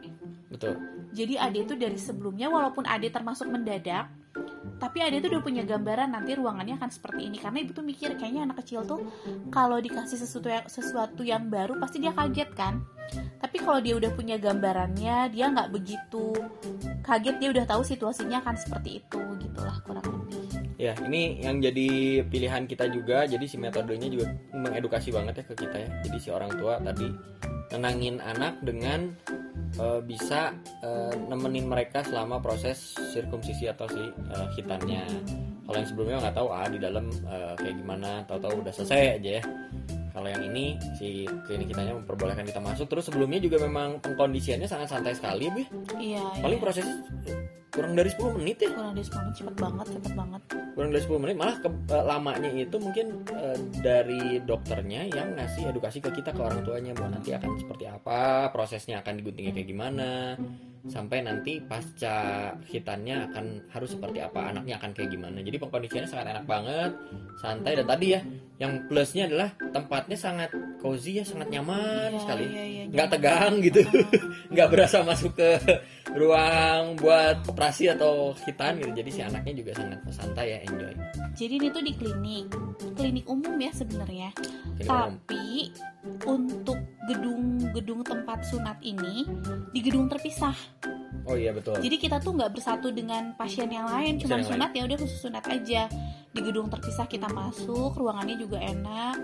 Betul. 0.50 0.74
Jadi 1.14 1.34
Ade 1.38 1.66
tuh 1.66 1.78
dari 1.78 1.98
sebelumnya 1.98 2.50
walaupun 2.50 2.84
Ade 2.86 3.10
termasuk 3.10 3.46
mendadak 3.48 4.10
tapi 4.82 4.98
Ade 5.00 5.22
tuh 5.22 5.30
udah 5.30 5.42
punya 5.42 5.62
gambaran 5.62 6.10
nanti 6.10 6.34
ruangannya 6.34 6.74
akan 6.76 6.90
seperti 6.90 7.30
ini. 7.30 7.38
Karena 7.38 7.62
ibu 7.62 7.70
tuh 7.70 7.86
mikir 7.86 8.18
kayaknya 8.18 8.50
anak 8.50 8.66
kecil 8.66 8.82
tuh 8.82 9.00
kalau 9.54 9.78
dikasih 9.78 10.18
sesuatu 10.18 10.50
yang 10.50 10.66
sesuatu 10.66 11.22
yang 11.22 11.46
baru 11.46 11.78
pasti 11.78 12.02
dia 12.02 12.10
kaget 12.10 12.50
kan? 12.52 12.82
Tapi 13.38 13.56
kalau 13.62 13.78
dia 13.78 13.94
udah 13.94 14.10
punya 14.10 14.36
gambarannya 14.40 15.30
dia 15.30 15.46
nggak 15.52 15.70
begitu 15.70 16.34
kaget 17.04 17.36
dia 17.36 17.48
udah 17.52 17.64
tahu 17.68 17.82
situasinya 17.84 18.40
akan 18.40 18.56
seperti 18.56 19.04
itu 19.04 19.20
gitulah 19.44 19.76
kurang 19.84 20.08
lebih 20.08 20.43
Ya, 20.84 20.92
ini 21.00 21.40
yang 21.40 21.64
jadi 21.64 22.20
pilihan 22.28 22.68
kita 22.68 22.92
juga. 22.92 23.24
Jadi 23.24 23.48
si 23.48 23.56
metodenya 23.56 24.04
juga 24.12 24.28
mengedukasi 24.52 25.16
banget 25.16 25.40
ya 25.40 25.44
ke 25.48 25.54
kita 25.64 25.76
ya. 25.80 25.88
Jadi 26.04 26.18
si 26.20 26.28
orang 26.28 26.52
tua 26.60 26.76
tadi 26.76 27.08
nenangin 27.72 28.20
anak 28.20 28.60
dengan 28.60 29.08
eh, 29.80 30.00
bisa 30.04 30.52
eh, 30.84 31.14
nemenin 31.24 31.64
mereka 31.64 32.04
selama 32.04 32.36
proses 32.44 33.00
sirkumsisi 33.16 33.64
atau 33.72 33.88
si 33.88 34.12
eh, 34.12 34.46
hitannya. 34.60 35.08
Kalau 35.64 35.76
yang 35.80 35.88
sebelumnya 35.88 36.16
nggak 36.28 36.36
tahu 36.36 36.48
ah 36.52 36.68
di 36.68 36.76
dalam 36.76 37.08
eh, 37.08 37.54
kayak 37.56 37.80
gimana, 37.80 38.20
tahu-tahu 38.28 38.60
udah 38.60 38.72
selesai 38.76 39.16
aja 39.16 39.30
ya. 39.40 39.42
Kalau 40.12 40.28
yang 40.28 40.44
ini 40.52 40.76
si 41.00 41.24
klinik 41.48 41.72
kitanya 41.72 41.96
memperbolehkan 41.96 42.44
kita 42.44 42.60
masuk. 42.60 42.92
Terus 42.92 43.08
sebelumnya 43.08 43.40
juga 43.40 43.56
memang 43.64 44.04
pengkondisiannya 44.04 44.68
sangat 44.68 44.92
santai 44.92 45.16
sekali, 45.16 45.48
Bu. 45.48 45.64
ya. 45.64 45.66
iya 45.96 46.24
Paling 46.44 46.60
iya. 46.60 46.64
prosesnya 46.68 46.96
kurang 47.74 47.92
dari 47.92 48.06
10 48.08 48.38
menit 48.38 48.56
ya. 48.56 48.70
kurang 48.70 48.94
dari 48.94 49.02
10 49.02 49.18
menit 49.20 49.34
cepet 49.36 49.56
banget 49.56 49.86
cepet 49.90 50.12
banget. 50.14 50.40
Kurang 50.72 50.90
dari 50.90 51.02
10 51.02 51.18
menit 51.18 51.36
malah 51.36 51.56
ke- 51.58 51.82
eh, 51.88 52.04
lamanya 52.04 52.50
itu 52.50 52.76
mungkin 52.76 53.06
eh, 53.28 53.58
dari 53.76 54.22
dokternya 54.40 55.02
yang 55.08 55.34
ngasih 55.34 55.62
edukasi 55.68 55.98
ke 55.98 56.10
kita 56.12 56.30
ke 56.30 56.40
orang 56.40 56.62
tuanya 56.62 56.92
bahwa 56.92 57.10
nanti 57.12 57.30
akan 57.30 57.50
seperti 57.56 57.84
apa 57.86 58.20
prosesnya 58.48 59.00
akan 59.00 59.18
diguntingnya 59.18 59.52
kayak 59.52 59.68
gimana 59.68 60.38
sampai 60.84 61.24
nanti 61.24 61.58
pasca 61.58 62.16
hitannya 62.62 63.16
akan 63.24 63.44
harus 63.70 63.90
seperti 63.90 64.20
apa 64.20 64.52
anaknya 64.52 64.76
akan 64.76 64.92
kayak 64.92 65.10
gimana. 65.10 65.40
Jadi 65.40 65.56
pengkondisiannya 65.56 66.06
sangat 66.06 66.26
enak 66.30 66.44
banget 66.44 66.90
santai 67.34 67.72
dan 67.74 67.86
tadi 67.88 68.06
ya 68.12 68.20
yang 68.54 68.86
plusnya 68.86 69.24
adalah 69.24 69.50
tempatnya 69.66 70.14
sangat 70.14 70.52
cozy 70.78 71.18
ya 71.18 71.24
sangat 71.24 71.48
nyaman 71.50 72.12
Iya, 72.12 72.20
sekali. 72.20 72.44
iya, 72.46 72.64
iya, 72.64 72.82
nggak 72.86 73.08
tegang 73.10 73.52
gitu. 73.58 73.80
nggak 74.52 74.68
berasa 74.68 75.00
masuk 75.02 75.32
ke 75.34 75.50
ruang 76.14 76.94
buat 77.02 77.42
operasi 77.50 77.90
atau 77.90 78.32
hitan 78.46 78.78
gitu. 78.78 78.90
Jadi 78.94 79.10
si 79.10 79.20
anaknya 79.20 79.54
juga 79.58 79.72
sangat 79.74 79.98
santai 80.14 80.46
ya 80.54 80.58
enjoy. 80.70 80.94
Jadi 81.34 81.52
ini 81.58 81.68
tuh 81.74 81.82
di 81.82 81.92
klinik. 81.98 82.46
Klinik 82.94 83.26
umum 83.26 83.54
ya 83.58 83.72
sebenarnya. 83.74 84.30
Jadi 84.78 84.88
umum. 84.88 85.18
tapi 85.18 85.44
untuk 86.24 86.78
gedung-gedung 87.10 88.00
tempat 88.06 88.46
sunat 88.46 88.78
ini 88.86 89.26
di 89.74 89.80
gedung 89.82 90.06
terpisah. 90.06 90.54
Oh 91.26 91.34
iya 91.34 91.50
betul. 91.50 91.74
Jadi 91.82 91.96
kita 91.98 92.22
tuh 92.22 92.36
nggak 92.38 92.52
bersatu 92.54 92.94
dengan 92.94 93.34
pasien 93.34 93.66
yang 93.66 93.90
lain 93.90 94.20
cuma 94.22 94.38
sunat 94.44 94.70
ya 94.70 94.86
udah 94.86 94.98
khusus 95.00 95.18
sunat 95.18 95.44
aja 95.50 95.90
di 96.34 96.40
gedung 96.42 96.66
terpisah 96.66 97.06
kita 97.06 97.30
masuk 97.30 97.94
ruangannya 97.94 98.34
juga 98.36 98.58
enak 98.58 99.16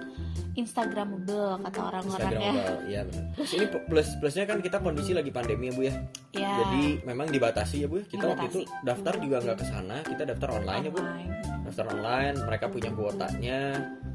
instagramable 0.54 1.58
kata 1.60 1.80
orang-orang 1.84 2.32
ya 2.34 2.52
iya 2.86 3.00
benar. 3.02 3.24
Terus 3.34 3.50
ini 3.52 3.66
plus 3.66 4.08
plusnya 4.16 4.44
kan 4.44 4.58
kita 4.58 4.78
kondisi 4.78 5.10
lagi 5.10 5.30
pandemi 5.30 5.66
ya 5.66 5.72
bu 5.72 5.82
ya. 5.82 5.94
ya 6.32 6.52
Jadi 6.60 6.82
memang 7.02 7.26
dibatasi 7.28 7.76
ya 7.80 7.88
bu. 7.88 7.98
ya. 7.98 8.04
Kita 8.08 8.24
waktu 8.26 8.46
itu 8.46 8.58
Dibatasi. 8.60 8.84
daftar 8.84 9.14
juga 9.18 9.36
nggak 9.40 9.56
ke 9.56 9.66
sana, 9.66 9.96
kita 10.02 10.22
daftar 10.24 10.48
online 10.52 10.82
ya 10.82 10.90
bu. 10.90 10.98
online. 11.00 11.30
Daftar 11.60 11.86
online, 11.88 12.36
mereka 12.40 12.66
punya 12.66 12.90
kuotanya. 12.90 13.60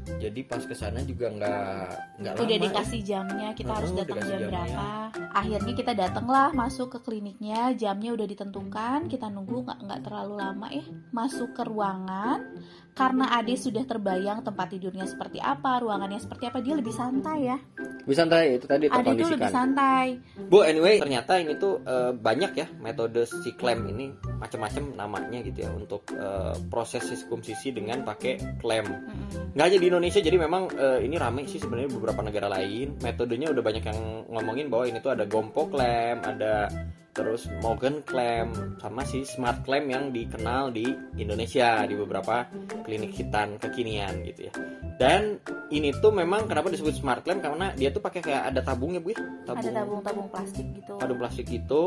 Jadi 0.06 0.40
pas 0.44 0.60
ke 0.60 0.70
sana 0.72 1.00
juga 1.02 1.26
nggak 1.28 1.76
nggak 2.16 2.32
lama. 2.32 2.44
udah 2.44 2.56
ya. 2.56 2.62
dikasih 2.62 3.00
jamnya 3.02 3.48
kita 3.52 3.66
Oh, 3.66 3.76
harus 3.76 3.90
datang 3.92 4.18
jam 4.20 4.28
jamnya. 4.30 4.46
berapa 4.46 4.86
akhirnya 5.34 5.72
kita 5.74 5.92
datanglah 5.92 6.48
masuk 6.54 6.88
ke 6.88 6.98
kliniknya 7.02 7.74
jamnya 7.74 8.14
udah 8.14 8.24
ditentukan 8.24 8.98
kita 9.06 9.26
nunggu 9.26 9.66
nggak 9.66 9.78
nggak 9.82 10.00
terlalu 10.00 10.34
lama 10.38 10.68
ya 10.70 10.84
masuk 11.10 11.52
ke 11.52 11.62
ruangan 11.66 12.38
karena 12.96 13.28
Ade 13.36 13.60
sudah 13.60 13.84
terbayang 13.84 14.40
tempat 14.40 14.72
tidurnya 14.72 15.04
seperti 15.04 15.36
apa 15.36 15.84
ruangannya 15.84 16.16
seperti 16.16 16.48
apa 16.48 16.64
dia 16.64 16.72
lebih 16.72 16.96
santai 16.96 17.52
ya 17.52 17.60
Bisa 18.08 18.24
santai 18.24 18.56
itu 18.56 18.64
tadi 18.64 18.88
Ade 18.88 19.20
tuh 19.20 19.36
lebih 19.36 19.52
santai 19.52 20.16
Bu, 20.48 20.64
anyway, 20.64 20.96
ternyata 20.96 21.36
ini 21.36 21.60
tuh 21.60 21.84
eh, 21.84 22.16
banyak 22.16 22.52
ya 22.56 22.66
metode 22.80 23.28
si 23.28 23.52
klem 23.52 23.84
ini 23.92 24.16
macam-macam 24.40 24.96
namanya 24.96 25.44
gitu 25.44 25.68
ya 25.68 25.70
untuk 25.76 26.08
eh, 26.16 26.56
proses 26.72 27.04
siskumsisi 27.04 27.76
dengan 27.76 28.00
pakai 28.00 28.64
klem. 28.64 28.88
Mm-mm. 28.88 29.52
nggak 29.52 29.66
aja 29.68 29.76
di 29.76 29.86
Indonesia 29.92 30.20
jadi 30.24 30.36
memang 30.40 30.72
eh, 30.72 31.04
ini 31.04 31.20
rame 31.20 31.44
sih 31.44 31.60
sebenarnya 31.60 31.92
beberapa 31.92 32.24
negara 32.24 32.48
lain 32.48 32.96
metodenya 33.04 33.52
udah 33.52 33.60
banyak 33.60 33.84
yang 33.84 34.00
ngomongin 34.32 34.72
bahwa 34.72 34.88
ini 34.88 34.98
tuh 35.04 35.12
ada 35.12 35.28
gompo 35.28 35.68
clamp 35.68 36.24
ada 36.24 36.72
terus 37.16 37.48
Morgan 37.64 38.04
clamp 38.04 38.52
sama 38.76 39.00
si 39.08 39.24
smart 39.24 39.64
clamp 39.64 39.88
yang 39.88 40.12
dikenal 40.12 40.68
di 40.68 40.84
Indonesia 41.16 41.80
di 41.88 41.96
beberapa 41.96 42.44
klinik 42.84 43.16
hitan 43.16 43.56
kekinian 43.56 44.20
gitu 44.28 44.52
ya. 44.52 44.54
Dan 45.00 45.40
ini 45.72 45.96
tuh 45.96 46.12
memang 46.12 46.44
kenapa 46.44 46.68
disebut 46.68 46.92
smart 46.92 47.24
clamp 47.24 47.40
karena 47.40 47.72
dia 47.72 47.88
tuh 47.88 48.04
pakai 48.04 48.20
kayak 48.20 48.52
ada 48.52 48.60
tabungnya 48.60 49.00
bu 49.00 49.16
ya? 49.16 49.18
Ada 49.48 49.84
tabung-tabung 49.84 50.28
plastik 50.28 50.66
gitu. 50.76 50.92
Tabung 51.00 51.18
plastik 51.18 51.48
itu. 51.48 51.82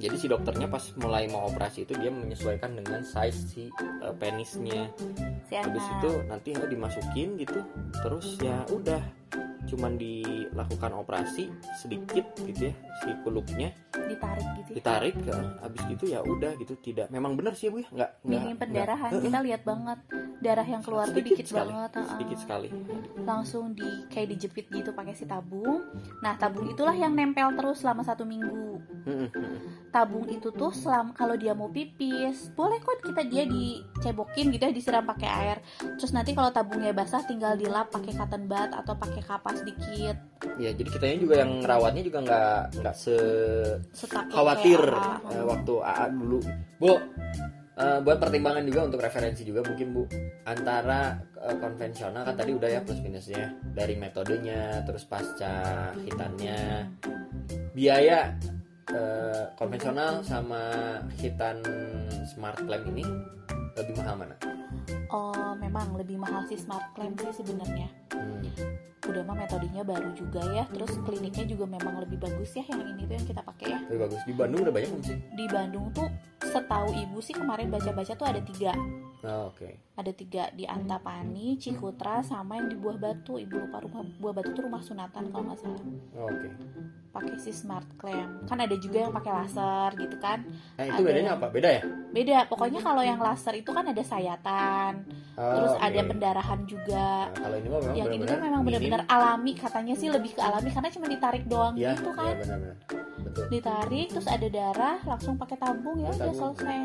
Jadi 0.00 0.16
si 0.16 0.26
dokternya 0.32 0.64
pas 0.72 0.80
mulai 0.96 1.28
mau 1.28 1.44
operasi 1.44 1.84
itu 1.84 1.92
dia 2.00 2.08
menyesuaikan 2.08 2.72
dengan 2.72 3.04
size 3.04 3.40
si 3.52 3.64
eh, 4.00 4.14
penisnya. 4.16 4.88
Si 5.44 5.52
habis 5.60 5.84
itu 6.00 6.10
nanti 6.24 6.56
ya 6.56 6.64
dimasukin 6.64 7.36
gitu. 7.36 7.60
Terus 8.00 8.40
ya 8.40 8.64
udah 8.72 9.19
cuman 9.70 9.94
dilakukan 9.94 10.90
operasi 10.98 11.46
sedikit 11.78 12.26
gitu 12.42 12.70
ya 12.70 12.74
si 13.00 13.14
kulupnya 13.22 13.70
ditarik 14.10 14.46
gitu 14.58 14.70
ya. 14.70 14.76
ditarik 14.82 15.14
ya. 15.22 15.38
habis 15.62 15.82
gitu 15.86 16.04
ya 16.10 16.20
udah 16.26 16.52
gitu 16.58 16.74
tidak. 16.82 17.06
Memang 17.14 17.38
benar 17.38 17.54
sih 17.54 17.70
ya 17.70 17.70
bu 17.70 17.78
ya? 17.80 17.88
Nggak 17.94 18.10
minim 18.26 18.56
pendarahan 18.58 19.10
kita 19.22 19.38
lihat 19.46 19.62
banget. 19.62 19.98
Darah 20.40 20.64
yang 20.64 20.82
keluar 20.82 21.04
tuh 21.04 21.20
sedikit 21.20 21.36
dikit 21.36 21.46
sekali 21.52 21.70
banget 21.70 21.92
sedikit 22.10 22.38
sekali. 22.40 22.68
Langsung 23.22 23.64
di 23.76 23.88
kayak 24.10 24.28
dijepit 24.36 24.66
gitu 24.72 24.90
pakai 24.90 25.14
si 25.14 25.24
tabung. 25.28 25.86
Nah 26.24 26.34
tabung 26.40 26.66
itulah 26.66 26.96
yang 26.96 27.14
nempel 27.14 27.54
terus 27.54 27.84
selama 27.84 28.02
satu 28.02 28.26
minggu. 28.26 28.80
Tabung 29.94 30.26
itu 30.28 30.50
tuh 30.50 30.72
selama 30.72 31.12
kalau 31.14 31.34
dia 31.36 31.52
mau 31.52 31.68
pipis 31.68 32.52
boleh 32.54 32.78
kok 32.80 33.00
kita 33.04 33.22
dia 33.26 33.44
dicebokin 33.46 34.52
gitu 34.54 34.62
ya 34.66 34.72
disiram 34.72 35.04
pakai 35.06 35.28
air. 35.28 35.56
Terus 36.00 36.12
nanti 36.12 36.32
kalau 36.32 36.50
tabungnya 36.50 36.92
basah 36.96 37.22
tinggal 37.24 37.54
dilap 37.54 37.92
pakai 37.92 38.12
cotton 38.16 38.44
bud 38.48 38.70
atau 38.72 38.94
pakai 38.96 39.22
kapas 39.24 39.59
dikit 39.64 40.16
ya 40.56 40.70
jadi 40.72 40.88
kitanya 40.88 41.16
juga 41.20 41.34
yang 41.44 41.52
rawatnya 41.64 42.02
juga 42.04 42.18
nggak 42.24 42.60
nggak 42.80 42.96
se 42.96 43.16
setakut 43.92 44.32
khawatir 44.32 44.80
kayak 44.80 45.36
eh, 45.36 45.44
AA. 45.44 45.44
waktu 45.44 45.74
AA 45.84 46.06
dulu. 46.16 46.38
Bu 46.80 46.92
eh, 47.76 47.98
buat 48.00 48.18
pertimbangan 48.20 48.64
juga 48.64 48.80
untuk 48.88 49.00
referensi 49.04 49.42
juga 49.44 49.60
mungkin 49.64 49.88
bu. 49.92 50.02
Antara 50.48 51.20
eh, 51.44 51.56
konvensional 51.60 52.22
kan 52.24 52.36
tadi 52.36 52.52
udah 52.56 52.68
ya 52.72 52.80
plus 52.80 53.00
minusnya 53.04 53.52
dari 53.76 53.94
metodenya 54.00 54.80
terus 54.88 55.04
pasca 55.04 55.92
hitannya. 56.00 56.88
Biaya 57.76 58.32
eh, 58.88 59.44
konvensional 59.60 60.24
sama 60.24 60.62
hitan 61.20 61.60
smart 62.24 62.64
clamp 62.64 62.88
ini 62.88 63.04
lebih 63.74 63.94
mahal 63.96 64.14
mana? 64.16 64.36
oh 65.08 65.54
memang 65.54 65.94
lebih 65.94 66.16
mahal 66.16 66.42
sih 66.44 66.56
smart 66.56 66.92
clamp 66.92 67.18
sih 67.20 67.34
sebenarnya 67.36 67.88
Hmm. 68.10 68.42
udah 69.06 69.22
mah 69.22 69.32
metodenya 69.34 69.80
baru 69.80 70.12
juga 70.12 70.44
ya 70.50 70.68
terus 70.68 70.92
kliniknya 71.00 71.46
juga 71.46 71.64
memang 71.64 71.98
lebih 71.98 72.20
bagus 72.20 72.52
ya 72.52 72.62
yang 72.64 72.84
ini 72.86 73.06
tuh 73.06 73.14
yang 73.14 73.26
kita 73.26 73.40
pakai 73.40 73.66
ya 73.68 73.78
Lebih 73.86 74.00
bagus 74.02 74.20
di 74.22 74.34
Bandung 74.34 74.60
udah 74.60 74.74
banyak 74.74 74.88
belum 74.90 75.02
sih? 75.02 75.18
di 75.32 75.46
Bandung 75.46 75.86
tuh 75.90 76.08
setahu 76.42 76.88
ibu 76.92 77.18
sih 77.18 77.32
kemarin 77.32 77.70
baca-baca 77.70 78.12
tuh 78.12 78.26
ada 78.26 78.40
tiga 78.42 78.76
Oh, 79.22 79.48
oke. 79.48 79.68
ada 79.92 80.12
tiga 80.12 80.48
di 80.50 80.64
Antapani, 80.64 81.54
Cikutra, 81.54 82.22
sama 82.22 82.56
yang 82.56 82.66
di 82.66 82.74
Buah 82.74 82.96
Batu. 82.96 83.36
Ibu 83.36 83.52
lupa 83.60 83.78
rumah 83.78 84.00
Buah 84.16 84.32
Batu 84.32 84.50
tuh 84.50 84.64
rumah 84.64 84.80
sunatan 84.80 85.28
kalau 85.28 85.44
nggak 85.44 85.60
salah. 85.60 85.82
Oh, 86.14 86.24
oke. 86.24 86.48
Pakai 87.10 87.36
si 87.36 87.50
smart 87.50 87.84
clamp. 87.94 88.46
Kan 88.46 88.58
ada 88.58 88.72
juga 88.74 89.02
yang 89.02 89.12
pakai 89.12 89.28
laser 89.34 89.90
gitu 89.98 90.16
kan. 90.16 90.40
Nah, 90.72 90.84
itu 90.86 90.94
Ada 90.94 91.04
bedanya 91.04 91.20
yang- 91.26 91.36
apa? 91.36 91.46
Beda 91.48 91.68
ya? 91.70 91.82
Beda. 92.08 92.36
Pokoknya 92.46 92.80
kalau 92.80 93.02
yang 93.02 93.18
laser 93.18 93.52
itu 93.52 93.68
kan 93.68 93.84
ada 93.84 94.00
sayatan, 94.00 94.92
Oh, 95.34 95.52
terus 95.52 95.74
oke. 95.74 95.82
ada 95.82 96.00
pendarahan 96.02 96.60
juga. 96.64 97.08
Nah, 97.26 97.36
kalau 97.36 97.56
ini 97.56 97.68
mah 97.68 97.78
memang 97.78 97.92
yang 97.92 98.06
ini 98.06 98.16
benar-benar 98.16 98.30
tuh 98.30 98.46
memang 98.46 98.62
benar-benar 98.62 99.02
alami 99.06 99.52
katanya 99.54 99.94
sih 99.94 100.08
lebih 100.08 100.32
ke 100.32 100.40
alami 100.40 100.68
karena 100.70 100.88
cuma 100.88 101.06
ditarik 101.06 101.44
doang 101.44 101.74
Iya, 101.74 101.92
gitu 101.92 102.08
iya 102.08 102.16
kan 102.16 102.34
benar-benar. 102.38 102.76
Betul. 103.20 103.44
ditarik 103.48 104.06
terus 104.08 104.26
ada 104.26 104.48
darah 104.48 104.96
langsung 105.04 105.34
pakai 105.34 105.56
tabung 105.56 105.98
ya 105.98 106.08
udah 106.10 106.32
selesai 106.32 106.82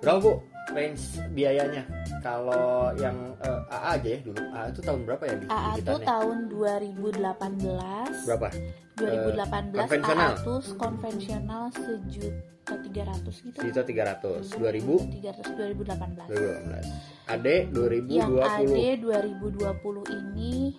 Berapa 0.00 0.18
bu 0.18 0.32
range 0.72 1.04
biayanya? 1.36 1.84
Kalau 2.24 2.94
yang 2.96 3.36
eh, 3.44 3.60
AA 3.68 3.88
aja 4.00 4.08
ya 4.08 4.20
dulu. 4.24 4.38
AA 4.40 4.64
itu 4.72 4.80
tahun 4.80 5.00
berapa 5.04 5.22
ya 5.28 5.34
di, 5.36 5.44
AA 5.50 5.72
digitalnya? 5.76 6.06
tahun 6.08 6.36
2018 6.48 8.26
Berapa? 8.28 8.48
2018 8.94 9.74
konvensional? 9.74 10.30
AA 10.32 10.44
tuh 10.46 10.60
konvensional 10.80 11.64
sejuta 11.74 12.74
tiga 12.80 13.02
ratus 13.12 13.34
gitu 13.44 13.56
Sejuta 13.60 13.82
tiga 13.84 14.02
ratus. 14.08 14.44
Dua 14.56 14.70
ribu 14.72 14.94
300 15.04 15.52
2018 15.52 16.32
belas. 16.32 16.86
Ade 17.24 17.56
dua 17.72 17.88
ribu 17.88 18.08
yang 18.12 18.28
dua 18.32 18.42
AD 18.60 18.68
puluh 18.68 20.04
2020 20.08 20.20
ini 20.20 20.76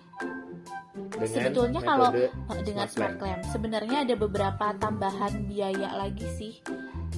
dengan 0.96 1.28
sebetulnya 1.28 1.80
kalau 1.84 2.08
dengan 2.64 2.86
smart 2.88 3.16
clamp 3.20 3.42
sebenarnya 3.52 3.96
ada 4.04 4.14
beberapa 4.16 4.66
tambahan 4.80 5.44
biaya 5.48 5.92
lagi 5.96 6.26
sih 6.36 6.54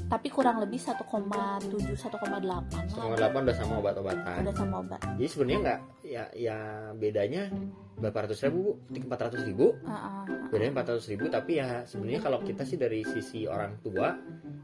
tapi 0.08 0.32
kurang 0.32 0.64
lebih 0.64 0.80
1,7 0.80 1.04
1,8 1.04 2.00
Setengah 2.00 3.08
lah 3.12 3.18
delapan 3.20 3.40
udah 3.44 3.56
sama 3.56 3.74
obat-obatan. 3.76 4.38
udah 4.40 4.56
sama 4.56 4.74
obat 4.80 5.00
Jadi 5.20 5.28
sebenarnya 5.28 5.60
nggak 5.60 5.80
ya 6.08 6.24
ya 6.32 6.58
bedanya 6.96 7.52
berapa 8.00 8.24
ratus 8.24 8.40
ribu 8.48 8.78
bu? 8.88 8.94
Empat 8.94 9.20
ratus 9.28 9.42
ribu? 9.44 9.76
Ah, 9.84 10.24
ah. 10.24 10.24
bedanya 10.48 10.80
400 10.80 11.12
ribu 11.12 11.24
tapi 11.28 11.60
ya 11.60 11.84
sebenarnya 11.84 12.20
kalau 12.24 12.38
kita 12.40 12.62
sih 12.64 12.80
dari 12.80 13.04
sisi 13.04 13.44
orang 13.44 13.76
tua 13.84 14.16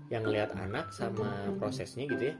yang 0.08 0.24
ngelihat 0.24 0.56
anak 0.56 0.94
sama 0.94 1.52
prosesnya 1.60 2.08
gitu 2.08 2.32
ya 2.32 2.34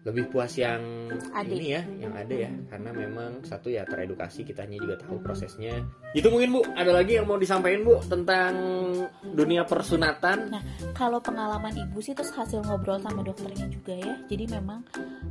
lebih 0.00 0.32
puas 0.32 0.56
yang 0.56 1.12
Adik. 1.36 1.60
ini 1.60 1.76
ya 1.76 1.82
yang 2.00 2.16
ada 2.16 2.32
ya 2.32 2.50
karena 2.72 2.90
memang 2.96 3.44
satu 3.44 3.68
ya 3.68 3.84
teredukasi 3.84 4.48
kitanya 4.48 4.80
juga 4.80 4.96
tahu 4.96 5.20
prosesnya 5.20 5.84
itu 6.20 6.28
mungkin 6.28 6.48
bu. 6.52 6.60
Ada 6.76 6.92
lagi 6.92 7.12
yang 7.16 7.26
mau 7.26 7.40
disampaikan 7.40 7.80
bu 7.82 7.96
tentang 8.04 8.52
dunia 9.24 9.64
persunatan? 9.64 10.52
Kalau 10.92 11.18
pengalaman 11.18 11.72
ibu 11.72 11.98
sih 11.98 12.12
terus 12.12 12.30
hasil 12.30 12.60
ngobrol 12.62 13.00
sama 13.00 13.24
dokternya 13.24 13.66
juga 13.72 13.96
ya. 13.96 14.14
Jadi 14.28 14.44
memang 14.52 14.84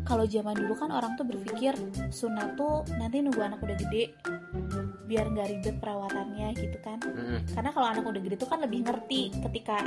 kalau 0.03 0.25
zaman 0.25 0.58
dulu 0.58 0.74
kan 0.74 0.89
orang 0.89 1.13
tuh 1.13 1.29
berpikir 1.29 1.77
sunat 2.10 2.58
tuh 2.58 2.81
nanti 2.98 3.22
nunggu 3.22 3.39
anak 3.39 3.62
udah 3.62 3.77
gede 3.77 4.03
biar 5.05 5.25
nggak 5.29 5.48
ribet 5.50 5.75
perawatannya 5.77 6.48
gitu 6.58 6.77
kan. 6.81 6.98
Mm-mm. 7.01 7.39
karena 7.53 7.69
kalau 7.74 7.88
anak 7.89 8.03
udah 8.05 8.22
gede 8.22 8.36
tuh 8.38 8.50
kan 8.50 8.60
lebih 8.62 8.86
ngerti 8.86 9.34
ketika 9.46 9.77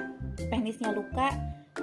penisnya 0.50 0.90
luka 0.94 1.30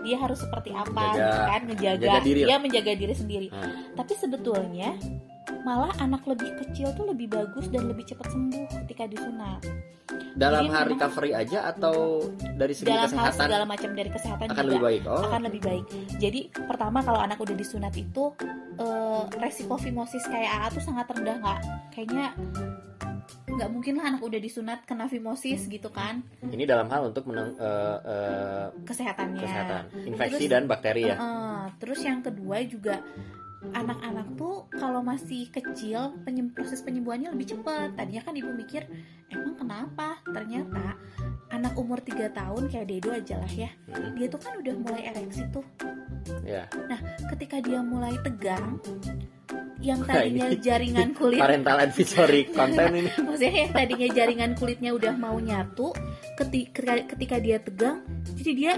dia 0.06 0.22
harus 0.22 0.38
seperti 0.38 0.70
apa 0.72 1.06
Jaga- 1.12 1.18
gitu 1.18 1.40
kan. 1.44 1.62
Ngejaga 1.66 2.06
jaga 2.08 2.20
diri 2.24 2.40
dia 2.46 2.58
menjaga 2.62 2.92
diri 2.96 3.16
sendiri. 3.16 3.48
Ah. 3.52 3.72
tapi 3.98 4.14
sebetulnya 4.16 4.96
malah 5.66 5.92
anak 6.00 6.24
lebih 6.26 6.50
kecil 6.66 6.94
tuh 6.96 7.06
lebih 7.10 7.30
bagus 7.30 7.68
dan 7.70 7.90
lebih 7.90 8.06
cepat 8.08 8.32
sembuh 8.32 8.66
ketika 8.86 9.06
disunat 9.10 9.62
dalam 10.40 10.66
Jadi 10.66 10.74
hal 10.74 10.84
recovery 10.90 11.32
aja 11.36 11.60
atau 11.70 12.24
dari 12.56 12.74
segi 12.74 12.90
dalam 12.90 13.12
hal 13.12 13.12
kesehatan 13.12 13.48
segala 13.50 13.66
macam 13.68 13.90
dari 13.92 14.10
kesehatan 14.10 14.46
akan 14.48 14.56
juga 14.56 14.66
lebih 14.72 14.82
baik 14.82 15.04
oh 15.06 15.24
akan 15.26 15.42
lebih 15.52 15.62
baik. 15.62 15.86
Jadi 16.18 16.40
pertama 16.54 17.00
kalau 17.04 17.20
anak 17.20 17.38
udah 17.42 17.56
disunat 17.58 17.94
itu 17.98 18.24
eh, 18.80 19.22
resiko 19.38 19.76
fimosis 19.76 20.24
kayak 20.30 20.50
AA 20.50 20.68
tuh 20.80 20.84
sangat 20.86 21.06
rendah 21.12 21.36
nggak? 21.44 21.60
Kayaknya 21.94 22.26
nggak 23.50 23.70
mungkin 23.76 23.94
lah 24.00 24.06
anak 24.16 24.22
udah 24.24 24.40
disunat 24.40 24.80
kena 24.86 25.10
fimosis 25.10 25.66
gitu 25.68 25.90
kan 25.90 26.22
ini 26.48 26.64
dalam 26.70 26.88
hal 26.88 27.10
untuk 27.10 27.28
menang, 27.28 27.58
eh, 27.58 27.98
eh, 28.06 28.66
kesehatannya. 28.86 29.42
kesehatan 29.42 29.84
infeksi 30.06 30.46
Terus- 30.46 30.54
dan 30.54 30.64
bakteri 30.70 31.10
ya 31.10 31.18
Heeh. 31.18 31.62
terus 31.82 32.00
yang 32.06 32.22
kedua 32.22 32.62
juga 32.64 33.02
anak-anak 33.60 34.40
tuh 34.40 34.72
kalau 34.72 35.04
masih 35.04 35.52
kecil 35.52 36.16
penyem- 36.24 36.52
proses 36.56 36.80
penyembuhannya 36.80 37.32
lebih 37.32 37.58
cepat. 37.58 37.94
Tadinya 37.94 38.24
kan 38.24 38.34
ibu 38.36 38.52
mikir 38.52 38.88
emang 39.28 39.60
kenapa? 39.60 40.24
Ternyata 40.24 40.96
anak 41.52 41.76
umur 41.76 42.00
3 42.00 42.32
tahun 42.32 42.72
kayak 42.72 42.88
Dedo 42.88 43.10
aja 43.12 43.36
lah 43.38 43.52
ya. 43.52 43.70
Mm, 43.92 44.16
Dia 44.16 44.28
tuh 44.32 44.40
kan 44.40 44.54
udah 44.58 44.76
mulai 44.80 45.02
ereksi 45.08 45.44
tuh. 45.52 45.66
ya 46.44 46.68
ketika 47.32 47.58
dia 47.64 47.80
mulai 47.80 48.14
tegang 48.22 48.78
yang 49.80 50.04
tadinya 50.04 50.52
ini 50.52 50.60
jaringan 50.60 51.16
kulit 51.16 51.40
parental 51.40 51.80
advisory 51.80 52.44
konten 52.52 52.92
ini 52.92 53.10
maksudnya 53.26 53.54
yang 53.66 53.72
tadinya 53.72 54.08
jaringan 54.12 54.52
kulitnya 54.60 54.92
udah 54.92 55.14
mau 55.16 55.40
nyatu 55.40 55.96
ketika 56.36 57.00
ketika 57.08 57.36
dia 57.40 57.58
tegang 57.64 58.04
jadi 58.36 58.52
dia 58.52 58.74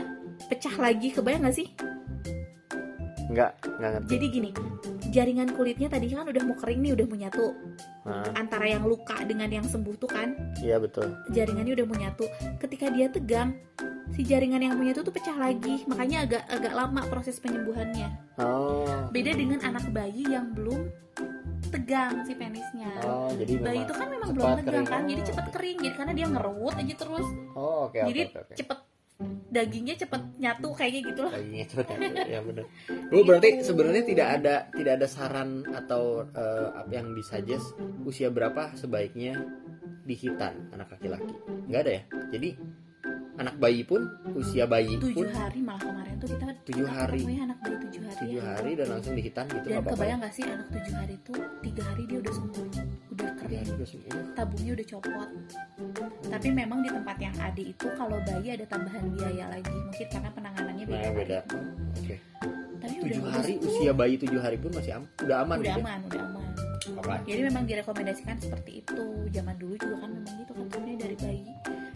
pecah 0.47 0.75
lagi 0.77 1.09
kebayang 1.09 1.49
gak 1.49 1.57
sih 1.57 1.67
nggak 3.31 3.51
nggak 3.79 3.91
ngerti. 3.97 4.09
Jadi 4.11 4.25
gini 4.27 4.49
jaringan 5.11 5.49
kulitnya 5.55 5.87
tadi 5.91 6.07
kan 6.07 6.23
udah 6.23 6.43
mau 6.47 6.55
kering 6.55 6.79
nih 6.83 6.91
udah 6.95 7.05
mau 7.07 7.17
nyatu. 7.19 7.47
Nah, 8.07 8.25
antara 8.35 8.65
yang 8.67 8.83
luka 8.87 9.17
dengan 9.27 9.51
yang 9.51 9.67
sembuh 9.67 9.95
tuh 9.99 10.09
kan? 10.09 10.35
Iya 10.63 10.79
betul. 10.79 11.11
Jaringannya 11.31 11.73
udah 11.75 11.85
mau 11.87 11.97
nyatu. 11.99 12.25
Ketika 12.59 12.87
dia 12.91 13.11
tegang 13.11 13.55
si 14.11 14.27
jaringan 14.27 14.59
yang 14.63 14.73
mau 14.75 14.83
nyatu 14.83 15.03
tuh 15.03 15.13
pecah 15.15 15.35
lagi. 15.35 15.83
Makanya 15.87 16.27
agak 16.27 16.43
agak 16.47 16.73
lama 16.75 17.01
proses 17.07 17.39
penyembuhannya. 17.39 18.09
Oh. 18.39 19.11
Beda 19.11 19.35
dengan 19.35 19.59
anak 19.63 19.87
bayi 19.91 20.27
yang 20.27 20.51
belum 20.55 20.91
tegang 21.71 22.27
si 22.27 22.35
penisnya. 22.35 22.91
Oh 23.07 23.31
jadi 23.35 23.53
bayi 23.63 23.79
itu 23.87 23.93
kan 23.95 24.07
memang 24.11 24.29
belum 24.35 24.49
tegang 24.59 24.83
kering. 24.83 24.87
kan? 24.87 25.01
Jadi 25.07 25.21
cepet 25.31 25.45
kering 25.55 25.77
jadi 25.79 25.95
karena 25.95 26.13
dia 26.15 26.27
ngerut 26.27 26.75
aja 26.75 26.93
terus. 26.99 27.27
Oh 27.55 27.87
oke 27.87 27.99
oke 27.99 28.09
jadi 28.11 28.21
oke 28.27 28.39
oke. 28.43 28.55
cepet 28.59 28.79
dagingnya 29.51 29.99
cepet 29.99 30.21
nyatu 30.39 30.71
kayaknya 30.71 31.01
gitu 31.11 31.21
lah 31.27 31.33
Dagingnya 31.35 31.65
cepet 31.67 31.85
nyatu, 31.91 32.23
ya 32.33 32.39
benar 32.39 32.65
bu 33.11 33.17
berarti 33.27 33.47
sebenarnya 33.59 34.03
tidak 34.07 34.27
ada 34.39 34.55
tidak 34.71 34.93
ada 34.97 35.07
saran 35.11 35.67
atau 35.75 36.23
eh, 36.31 36.67
apa 36.71 36.91
yang 36.95 37.11
disuggest 37.11 37.75
usia 38.07 38.31
berapa 38.31 38.71
sebaiknya 38.79 39.43
dihitan 40.05 40.73
anak 40.73 40.97
laki-laki? 40.97 41.33
Nggak 41.69 41.81
ada 41.87 41.91
ya? 41.91 42.03
Jadi 42.33 42.49
anak 43.41 43.55
bayi 43.57 43.81
pun 43.81 44.05
usia 44.37 44.69
bayi 44.69 45.01
pun 45.01 45.09
tujuh 45.25 45.33
hari 45.33 45.59
malah 45.65 45.81
kemarin 45.81 46.15
tuh 46.21 46.29
kita 46.29 46.45
Tujuh 46.61 46.85
kita 46.85 46.93
hari. 46.93 47.21
anak 47.41 47.57
bayi 47.65 47.75
tujuh 47.81 48.01
hari 48.05 48.19
tujuh 48.21 48.37
ya. 48.37 48.43
hari 48.53 48.71
dan 48.77 48.87
langsung 48.93 49.13
dihitan 49.17 49.45
gitu 49.49 49.65
dan 49.65 49.81
ya? 49.81 49.89
kebayang 49.89 50.19
gak 50.21 50.33
sih 50.37 50.43
anak 50.45 50.67
tujuh 50.69 50.93
hari 50.93 51.15
tuh 51.25 51.39
tiga 51.65 51.83
hari 51.89 52.03
dia 52.05 52.17
udah 52.21 52.33
sembuh 52.37 52.65
udah 53.17 53.29
kering 53.41 53.67
tabungnya 54.37 54.71
udah 54.77 54.87
copot 54.93 55.29
tapi 56.29 56.47
memang 56.53 56.79
di 56.85 56.89
tempat 56.93 57.17
yang 57.17 57.35
ade 57.41 57.63
itu 57.73 57.87
kalau 57.97 58.17
bayi 58.21 58.47
ada 58.53 58.65
tambahan 58.69 59.03
biaya 59.09 59.45
lagi 59.49 59.73
mungkin 59.73 60.07
karena 60.13 60.29
penanganannya 60.29 60.85
beda, 60.85 61.01
nah 61.01 61.11
beda 61.17 61.39
oke 61.97 62.15
tapi 62.81 62.93
tujuh 63.01 63.23
hari 63.25 63.53
sembuh. 63.57 63.69
usia 63.73 63.91
bayi 63.97 64.13
tujuh 64.21 64.39
hari 64.41 64.57
pun 64.61 64.71
masih 64.77 64.91
am 65.01 65.03
udah 65.25 65.37
aman 65.41 65.57
udah 65.57 65.65
gitu 65.65 65.79
ya? 65.81 65.81
aman 65.81 65.99
udah 66.05 66.21
aman 66.29 66.45
Oke. 66.81 67.13
jadi 67.29 67.41
memang 67.49 67.63
direkomendasikan 67.69 68.37
seperti 68.41 68.81
itu 68.81 69.01
zaman 69.29 69.53
dulu 69.61 69.73
juga 69.77 69.95
kan 70.01 70.09
memang 70.13 70.33
gitu 70.41 70.51
kan 70.53 70.65
dari 70.97 71.15
bayi 71.17 71.41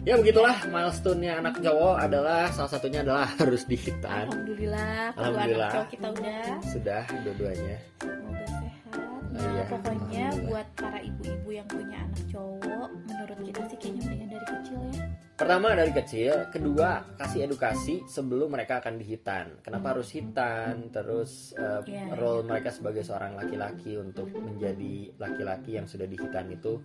Ya 0.06 0.14
begitulah 0.14 0.54
milestone-nya 0.70 1.42
anak 1.42 1.58
cowok 1.58 1.98
adalah 1.98 2.46
salah 2.54 2.70
satunya 2.70 3.02
adalah 3.02 3.26
harus 3.42 3.66
dihitan. 3.66 4.30
alhamdulillah 4.30 5.10
Alhamdulillah. 5.18 5.66
anak 5.66 5.74
cowok 5.74 5.88
kita 5.90 6.06
udah 6.14 6.42
Sudah 6.62 7.02
dua-duanya. 7.26 7.76
semoga 7.98 8.44
sehat 8.46 8.74
nah 9.36 9.50
iya. 9.52 9.64
pokoknya 9.68 10.26
buat 10.46 10.66
para 10.78 10.98
ibu-ibu 11.02 11.48
yang 11.50 11.68
punya 11.68 11.96
anak 12.00 12.22
cowok 12.30 12.88
menurut 13.04 13.38
kita 13.42 13.60
sih 13.66 13.76
kayaknya 13.76 14.00
mendingan 14.00 14.28
dari 14.30 14.46
kecil 14.48 14.78
ya 14.94 15.04
Pertama 15.36 15.76
dari 15.76 15.92
kecil, 15.92 16.32
kedua 16.48 16.90
kasih 17.20 17.44
edukasi 17.44 18.00
sebelum 18.08 18.56
mereka 18.56 18.80
akan 18.80 18.96
dihitan. 18.96 19.60
Kenapa 19.60 19.92
harus 19.92 20.08
hitan? 20.08 20.88
Terus 20.88 21.52
eh, 21.52 21.84
Iya, 21.84 22.16
role 22.16 22.48
mereka 22.48 22.72
sebagai 22.72 23.04
seorang 23.04 23.36
laki-laki 23.36 24.00
untuk 24.00 24.32
menjadi 24.32 25.12
laki-laki 25.20 25.76
yang 25.76 25.84
sudah 25.84 26.08
dihitan 26.08 26.48
itu 26.48 26.80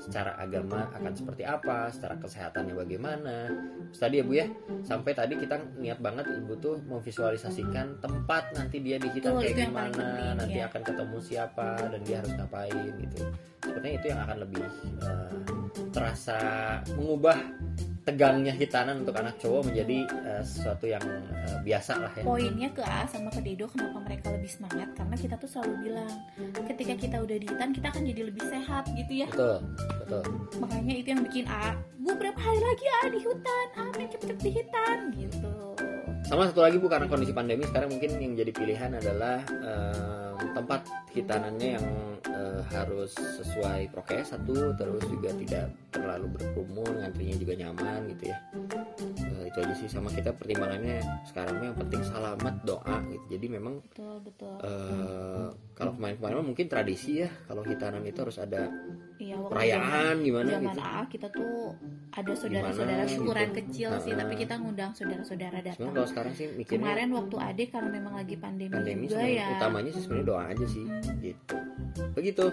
secara 0.00 0.36
agama 0.36 0.90
akan 0.94 1.12
seperti 1.14 1.42
apa, 1.46 1.88
secara 1.90 2.18
kesehatannya 2.18 2.74
bagaimana. 2.74 3.36
Terus 3.90 4.00
tadi 4.00 4.14
ya 4.20 4.24
Bu 4.26 4.34
ya, 4.34 4.46
sampai 4.82 5.12
tadi 5.14 5.34
kita 5.38 5.56
niat 5.78 5.98
banget 6.02 6.26
Ibu 6.28 6.52
tuh 6.58 6.76
memvisualisasikan 6.84 8.02
tempat 8.02 8.52
nanti 8.58 8.82
dia 8.82 8.98
dihitan 8.98 9.38
Betul, 9.38 9.42
kayak 9.46 9.56
gimana, 9.70 9.90
penting, 9.94 10.36
nanti 10.38 10.58
ya. 10.58 10.66
akan 10.68 10.82
ketemu 10.82 11.18
siapa 11.22 11.68
dan 11.78 12.00
dia 12.02 12.16
harus 12.20 12.32
ngapain 12.34 12.86
gitu. 13.00 13.18
Sepertinya 13.64 13.94
itu 13.96 14.06
yang 14.10 14.20
akan 14.26 14.36
lebih 14.44 14.64
eh, 15.02 15.32
terasa 15.94 16.38
mengubah 16.94 17.38
tegangnya 18.04 18.52
hitanan 18.52 19.00
untuk 19.00 19.16
anak 19.16 19.40
cowok 19.40 19.72
menjadi 19.72 19.98
eh, 20.04 20.42
sesuatu 20.44 20.84
yang 20.84 21.00
eh, 21.32 21.58
biasa 21.64 21.92
lah 21.98 22.12
ya. 22.12 22.22
poinnya 22.22 22.68
ke 22.76 22.84
A 22.84 23.08
sama 23.08 23.32
ke 23.32 23.40
Dedo 23.40 23.64
kenapa 23.66 23.98
mereka 24.04 24.28
lebih 24.28 24.50
semangat 24.52 24.92
karena 24.92 25.16
kita 25.16 25.34
tuh 25.40 25.48
selalu 25.48 25.74
bilang 25.88 26.12
ketika 26.68 26.94
kita 27.00 27.16
udah 27.24 27.36
dihitan 27.40 27.68
kita 27.72 27.86
akan 27.88 28.02
jadi 28.04 28.22
lebih 28.28 28.44
sehat 28.44 28.84
gitu 28.92 29.12
ya 29.24 29.28
Betul, 29.32 29.58
betul. 30.04 30.22
makanya 30.60 30.94
itu 31.00 31.08
yang 31.16 31.22
bikin 31.24 31.44
A 31.48 31.72
bu 31.96 32.12
berapa 32.12 32.36
hari 32.36 32.60
lagi 32.60 32.86
A 32.86 33.00
di 33.08 33.20
hutan 33.24 33.66
A 33.80 33.84
main 33.96 34.08
cepet-cepet 34.12 34.42
di 34.44 34.50
hitan 34.52 34.98
gitu 35.16 35.73
sama 36.34 36.50
satu 36.50 36.66
lagi 36.66 36.82
bu 36.82 36.90
karena 36.90 37.06
kondisi 37.06 37.30
pandemi 37.30 37.62
sekarang 37.62 37.94
mungkin 37.94 38.18
yang 38.18 38.34
jadi 38.34 38.50
pilihan 38.50 38.90
adalah 38.98 39.38
em, 39.46 40.50
tempat 40.50 40.82
hitanannya 41.14 41.68
yang 41.78 41.86
eh, 42.26 42.58
harus 42.74 43.14
sesuai 43.14 43.94
prokes 43.94 44.34
satu 44.34 44.74
terus 44.74 45.06
juga 45.06 45.30
tidak 45.30 45.70
terlalu 45.94 46.34
berkerumun 46.34 47.06
ngantrinya 47.06 47.36
juga 47.38 47.54
nyaman 47.54 48.00
gitu 48.18 48.34
ya 48.34 48.38
itu 49.44 49.58
aja 49.58 49.74
sih 49.74 49.86
sama 49.86 50.08
kita 50.08 50.32
pertimbangannya 50.32 50.98
sekarang 51.24 51.60
yang 51.62 51.76
penting 51.76 52.00
selamat 52.00 52.54
doa 52.62 52.96
gitu. 53.06 53.24
Jadi 53.30 53.46
memang 53.48 53.74
betul 53.80 54.16
betul. 54.20 54.54
eh, 54.60 55.46
kalau 55.72 55.92
kemarin-kemarin 55.92 56.42
mungkin 56.42 56.66
tradisi 56.66 57.20
ya 57.20 57.28
kalau 57.44 57.62
hitanan 57.62 58.02
itu 58.02 58.18
harus 58.18 58.36
ada 58.36 58.66
iya 59.16 59.38
perayaan 59.38 60.20
gimana 60.20 60.48
zaman 60.50 60.70
gitu. 60.70 60.80
AA 60.80 61.02
kita 61.06 61.26
tuh 61.28 61.54
ada 62.10 62.32
saudara-saudara 62.32 62.92
Gimana 63.00 63.10
syukuran 63.10 63.48
gitu. 63.48 63.56
kecil 63.62 63.90
sih 64.00 64.10
Ha-ha. 64.10 64.20
tapi 64.20 64.34
kita 64.36 64.54
ngundang 64.56 64.90
saudara-saudara 64.92 65.58
datang. 65.60 65.90
kalau 65.90 66.06
sekarang 66.06 66.32
sih 66.32 66.46
mikirnya 66.50 66.82
kemarin 66.82 67.08
waktu 67.12 67.36
adik 67.38 67.68
karena 67.70 67.90
memang 67.90 68.14
lagi 68.14 68.36
pandemi, 68.36 68.70
pandemi 68.70 69.04
juga 69.06 69.22
ya. 69.24 69.46
utamanya 69.54 69.90
sih 69.90 70.02
sebenarnya 70.02 70.26
doa 70.26 70.42
aja 70.46 70.66
sih 70.66 70.84
gitu. 71.20 71.56
Begitu. 72.12 72.46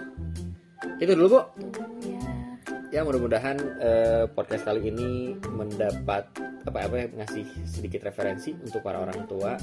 Itu 0.98 1.12
dulu 1.14 1.28
bu. 1.28 1.40
Ya 2.02 2.21
ya 2.92 3.00
mudah-mudahan 3.08 3.56
eh, 3.80 4.24
podcast 4.36 4.68
kali 4.68 4.92
ini 4.92 5.32
mendapat 5.48 6.28
apa 6.62 6.78
apa 6.84 6.94
ya, 7.00 7.06
ngasih 7.16 7.48
sedikit 7.64 8.04
referensi 8.04 8.52
untuk 8.52 8.84
para 8.84 9.00
orang 9.00 9.24
tua 9.24 9.56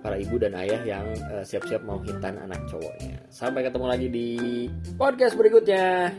para 0.00 0.16
ibu 0.16 0.40
dan 0.40 0.56
ayah 0.56 0.80
yang 0.80 1.04
eh, 1.12 1.44
siap-siap 1.44 1.84
mau 1.84 2.00
hitan 2.00 2.40
anak 2.40 2.64
cowoknya 2.72 3.20
sampai 3.28 3.68
ketemu 3.68 3.86
lagi 3.86 4.08
di 4.08 4.28
podcast 4.96 5.36
berikutnya 5.36 6.16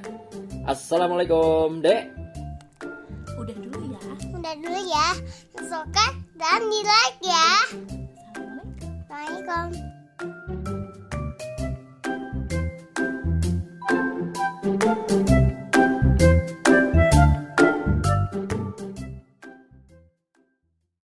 assalamualaikum 0.69 1.81
dek 1.81 2.13
udah 3.41 3.55
dulu 3.57 3.81
ya 3.89 4.01
Udah 4.45 4.53
dulu 4.61 4.81
ya. 4.85 5.07
Suka 5.65 6.07
dan 6.37 6.61
di 6.69 6.79
like 6.85 7.19
ya. 7.25 7.49
assalamualaikum 8.29 8.89
Assalamualaikum. 9.09 9.94